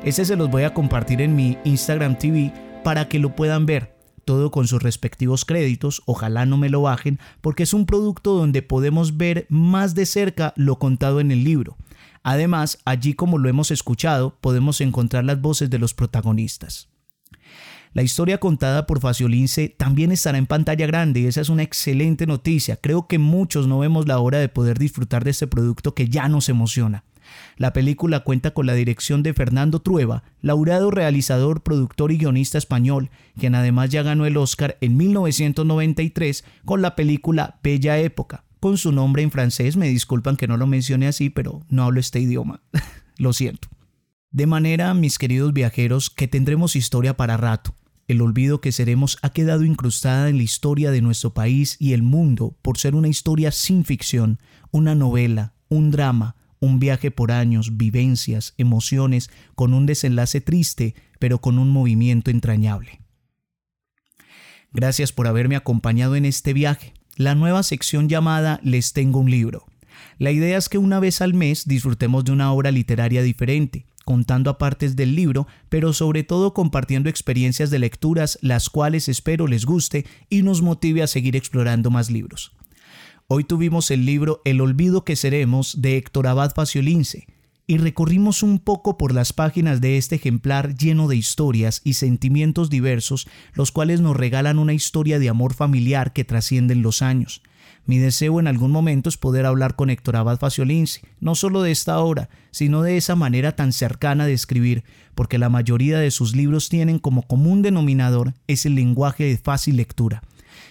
Ese 0.05 0.23
se 0.23 0.35
los 0.35 0.51
voy 0.51 0.61
a 0.61 0.73
compartir 0.75 1.19
en 1.19 1.35
mi 1.35 1.57
Instagram 1.63 2.19
TV 2.19 2.53
para 2.83 3.09
que 3.09 3.17
lo 3.17 3.35
puedan 3.35 3.65
ver 3.65 3.95
todo 4.23 4.51
con 4.51 4.67
sus 4.67 4.81
respectivos 4.81 5.45
créditos, 5.45 6.01
ojalá 6.05 6.45
no 6.45 6.57
me 6.57 6.69
lo 6.69 6.81
bajen, 6.81 7.19
porque 7.41 7.63
es 7.63 7.73
un 7.73 7.85
producto 7.85 8.33
donde 8.33 8.63
podemos 8.63 9.17
ver 9.17 9.45
más 9.49 9.95
de 9.95 10.05
cerca 10.05 10.53
lo 10.57 10.79
contado 10.79 11.19
en 11.19 11.31
el 11.31 11.43
libro. 11.43 11.77
Además, 12.23 12.79
allí 12.85 13.13
como 13.13 13.37
lo 13.37 13.49
hemos 13.49 13.69
escuchado, 13.69 14.37
podemos 14.41 14.81
encontrar 14.81 15.23
las 15.25 15.39
voces 15.41 15.69
de 15.69 15.79
los 15.79 15.93
protagonistas. 15.93 16.89
La 17.93 18.03
historia 18.03 18.39
contada 18.39 18.87
por 18.87 18.99
Faciolince 18.99 19.69
también 19.69 20.11
estará 20.11 20.37
en 20.37 20.47
pantalla 20.47 20.85
grande 20.85 21.21
y 21.21 21.27
esa 21.27 21.41
es 21.41 21.49
una 21.49 21.63
excelente 21.63 22.27
noticia. 22.27 22.75
Creo 22.77 23.07
que 23.07 23.19
muchos 23.19 23.67
no 23.67 23.79
vemos 23.79 24.07
la 24.07 24.19
hora 24.19 24.39
de 24.39 24.49
poder 24.49 24.77
disfrutar 24.77 25.23
de 25.23 25.31
este 25.31 25.47
producto 25.47 25.93
que 25.93 26.09
ya 26.09 26.27
nos 26.27 26.49
emociona. 26.49 27.05
La 27.57 27.73
película 27.73 28.21
cuenta 28.21 28.51
con 28.51 28.65
la 28.65 28.73
dirección 28.73 29.23
de 29.23 29.33
Fernando 29.33 29.79
Trueba, 29.79 30.23
laureado 30.41 30.91
realizador, 30.91 31.63
productor 31.63 32.11
y 32.11 32.17
guionista 32.17 32.57
español, 32.57 33.09
quien 33.39 33.55
además 33.55 33.89
ya 33.89 34.03
ganó 34.03 34.25
el 34.25 34.37
Oscar 34.37 34.77
en 34.81 34.97
1993 34.97 36.43
con 36.65 36.81
la 36.81 36.95
película 36.95 37.59
Bella 37.63 37.97
Época. 37.99 38.43
Con 38.59 38.77
su 38.77 38.91
nombre 38.91 39.21
en 39.23 39.31
francés, 39.31 39.77
me 39.77 39.87
disculpan 39.87 40.37
que 40.37 40.47
no 40.47 40.57
lo 40.57 40.67
mencione 40.67 41.07
así, 41.07 41.29
pero 41.29 41.61
no 41.69 41.83
hablo 41.83 41.99
este 41.99 42.19
idioma. 42.19 42.61
lo 43.17 43.33
siento. 43.33 43.67
De 44.31 44.47
manera, 44.47 44.93
mis 44.93 45.17
queridos 45.17 45.53
viajeros, 45.53 46.09
que 46.09 46.27
tendremos 46.27 46.75
historia 46.75 47.15
para 47.15 47.37
rato. 47.37 47.73
El 48.07 48.21
olvido 48.21 48.61
que 48.61 48.71
seremos 48.71 49.17
ha 49.21 49.29
quedado 49.29 49.63
incrustada 49.63 50.29
en 50.29 50.37
la 50.37 50.43
historia 50.43 50.91
de 50.91 51.01
nuestro 51.01 51.33
país 51.33 51.75
y 51.79 51.93
el 51.93 52.03
mundo 52.03 52.55
por 52.61 52.77
ser 52.77 52.95
una 52.95 53.07
historia 53.07 53.51
sin 53.51 53.83
ficción, 53.83 54.39
una 54.71 54.93
novela, 54.93 55.53
un 55.69 55.89
drama, 55.89 56.35
un 56.65 56.79
viaje 56.79 57.11
por 57.11 57.31
años, 57.31 57.77
vivencias, 57.77 58.53
emociones, 58.57 59.29
con 59.55 59.73
un 59.73 59.85
desenlace 59.85 60.41
triste, 60.41 60.95
pero 61.19 61.39
con 61.39 61.59
un 61.59 61.69
movimiento 61.69 62.31
entrañable. 62.31 63.01
Gracias 64.73 65.13
por 65.13 65.27
haberme 65.27 65.55
acompañado 65.55 66.15
en 66.15 66.25
este 66.25 66.51
viaje, 66.51 66.93
la 67.15 67.35
nueva 67.35 67.63
sección 67.63 68.09
llamada 68.09 68.59
Les 68.61 68.91
tengo 68.91 69.19
un 69.19 69.31
libro. 69.31 69.65
La 70.17 70.31
idea 70.31 70.57
es 70.57 70.67
que 70.67 70.77
una 70.77 70.99
vez 70.99 71.21
al 71.21 71.33
mes 71.33 71.65
disfrutemos 71.65 72.25
de 72.25 72.33
una 72.33 72.51
obra 72.51 72.71
literaria 72.71 73.21
diferente, 73.21 73.85
contando 74.03 74.49
a 74.49 74.57
partes 74.57 74.95
del 74.95 75.15
libro, 75.15 75.47
pero 75.69 75.93
sobre 75.93 76.23
todo 76.23 76.53
compartiendo 76.53 77.09
experiencias 77.09 77.69
de 77.69 77.79
lecturas, 77.79 78.37
las 78.41 78.69
cuales 78.69 79.09
espero 79.09 79.47
les 79.47 79.65
guste 79.65 80.05
y 80.29 80.43
nos 80.43 80.61
motive 80.61 81.03
a 81.03 81.07
seguir 81.07 81.35
explorando 81.35 81.89
más 81.89 82.11
libros. 82.11 82.54
Hoy 83.27 83.43
tuvimos 83.43 83.89
el 83.89 84.05
libro 84.05 84.43
El 84.45 84.61
olvido 84.61 85.03
que 85.03 85.15
seremos 85.15 85.81
de 85.81 85.97
Héctor 85.97 86.27
Abad 86.27 86.53
Faciolince 86.53 87.25
y 87.65 87.77
recorrimos 87.77 88.43
un 88.43 88.59
poco 88.59 88.99
por 88.99 89.15
las 89.15 89.33
páginas 89.33 89.81
de 89.81 89.97
este 89.97 90.17
ejemplar 90.17 90.75
lleno 90.75 91.07
de 91.07 91.15
historias 91.15 91.81
y 91.83 91.93
sentimientos 91.93 92.69
diversos, 92.69 93.27
los 93.55 93.71
cuales 93.71 93.99
nos 93.99 94.15
regalan 94.15 94.59
una 94.59 94.73
historia 94.73 95.17
de 95.17 95.29
amor 95.29 95.55
familiar 95.55 96.13
que 96.13 96.23
trascienden 96.23 96.83
los 96.83 97.01
años. 97.01 97.41
Mi 97.87 97.97
deseo 97.97 98.39
en 98.39 98.45
algún 98.45 98.69
momento 98.69 99.09
es 99.09 99.17
poder 99.17 99.47
hablar 99.47 99.75
con 99.75 99.89
Héctor 99.89 100.17
Abad 100.17 100.37
Faciolince, 100.37 101.01
no 101.19 101.33
solo 101.33 101.63
de 101.63 101.71
esta 101.71 101.97
obra, 101.97 102.29
sino 102.51 102.83
de 102.83 102.95
esa 102.95 103.15
manera 103.15 103.55
tan 103.55 103.73
cercana 103.73 104.27
de 104.27 104.33
escribir, 104.33 104.83
porque 105.15 105.39
la 105.39 105.49
mayoría 105.49 105.97
de 105.97 106.11
sus 106.11 106.35
libros 106.35 106.69
tienen 106.69 106.99
como 106.99 107.23
común 107.23 107.63
denominador 107.63 108.35
ese 108.45 108.69
lenguaje 108.69 109.23
de 109.23 109.37
fácil 109.39 109.77
lectura. 109.77 110.21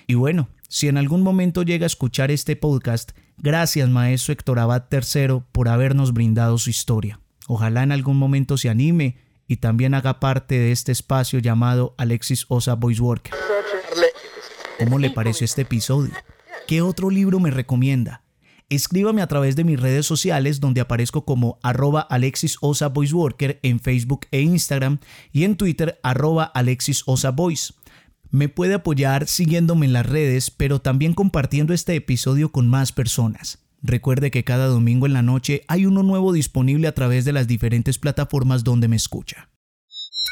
Y 0.06 0.14
bueno, 0.14 0.48
si 0.68 0.88
en 0.88 0.96
algún 0.96 1.22
momento 1.22 1.62
llega 1.62 1.85
a 1.85 1.87
escuchar 1.87 2.31
este 2.31 2.57
podcast, 2.57 3.12
gracias 3.38 3.88
maestro 3.88 4.33
Héctor 4.33 4.59
Abad 4.59 4.85
III 4.90 5.42
por 5.53 5.68
habernos 5.68 6.12
brindado 6.12 6.59
su 6.59 6.70
historia. 6.70 7.20
Ojalá 7.46 7.83
en 7.83 7.92
algún 7.92 8.16
momento 8.16 8.57
se 8.57 8.70
anime 8.70 9.18
y 9.46 9.57
también 9.57 9.94
haga 9.94 10.20
parte 10.20 10.59
de 10.59 10.72
este 10.72 10.92
espacio 10.92 11.38
llamado 11.38 11.94
Alexis 11.98 12.46
Osa 12.48 12.74
Voice 12.74 13.00
Worker. 13.00 13.35
¿Cómo 14.79 14.98
le 14.98 15.11
pareció 15.11 15.44
este 15.44 15.62
episodio? 15.62 16.12
¿Qué 16.66 16.83
otro 16.83 17.11
libro 17.11 17.38
me 17.40 17.50
recomienda? 17.50 18.22
Escríbame 18.70 19.20
a 19.20 19.27
través 19.27 19.57
de 19.57 19.64
mis 19.64 19.79
redes 19.79 20.07
sociales 20.07 20.59
donde 20.59 20.81
aparezco 20.81 21.24
como 21.27 21.59
arroba 21.62 22.00
Alexis 22.00 22.57
Osa 22.62 22.88
Voice 22.88 23.14
Worker 23.14 23.61
en 23.62 23.79
Facebook 23.79 24.27
e 24.31 24.40
Instagram 24.40 24.98
y 25.33 25.44
en 25.44 25.57
Twitter 25.57 26.00
arroba 26.03 26.44
Alexis 26.44 27.03
Osa 27.07 27.31
Voice. 27.31 27.74
Me 28.34 28.48
puede 28.48 28.74
apoyar 28.74 29.28
siguiéndome 29.28 29.86
en 29.86 29.92
las 29.92 30.06
redes, 30.06 30.50
pero 30.50 30.80
también 30.80 31.14
compartiendo 31.14 31.72
este 31.72 31.94
episodio 31.94 32.50
con 32.50 32.68
más 32.68 32.90
personas. 32.90 33.60
Recuerde 33.80 34.32
que 34.32 34.42
cada 34.42 34.66
domingo 34.66 35.06
en 35.06 35.12
la 35.12 35.22
noche 35.22 35.62
hay 35.68 35.86
uno 35.86 36.02
nuevo 36.02 36.32
disponible 36.32 36.88
a 36.88 36.94
través 36.94 37.24
de 37.24 37.32
las 37.32 37.46
diferentes 37.46 37.96
plataformas 37.96 38.64
donde 38.64 38.88
me 38.88 38.96
escucha. 38.96 39.50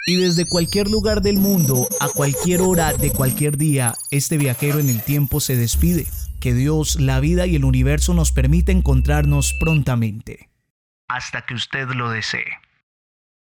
Y 0.09 0.17
desde 0.17 0.49
cualquier 0.49 0.91
lugar 0.91 1.23
del 1.23 1.37
mundo, 1.37 1.87
a 2.01 2.09
cualquier 2.09 2.63
hora 2.63 2.93
de 2.93 3.13
cualquier 3.13 3.57
día, 3.57 3.95
este 4.11 4.37
viajero 4.37 4.81
en 4.81 4.89
el 4.89 5.01
tiempo 5.01 5.39
se 5.39 5.55
despide 5.55 6.09
que 6.41 6.55
Dios, 6.55 6.99
la 6.99 7.21
vida 7.21 7.47
y 7.47 7.55
el 7.55 7.65
universo 7.65 8.15
nos 8.15 8.33
permite 8.33 8.73
encontrarnos 8.73 9.55
prontamente. 9.61 10.49
Hasta 11.07 11.43
que 11.43 11.55
usted 11.55 11.87
lo 11.91 12.11
desee. 12.11 12.47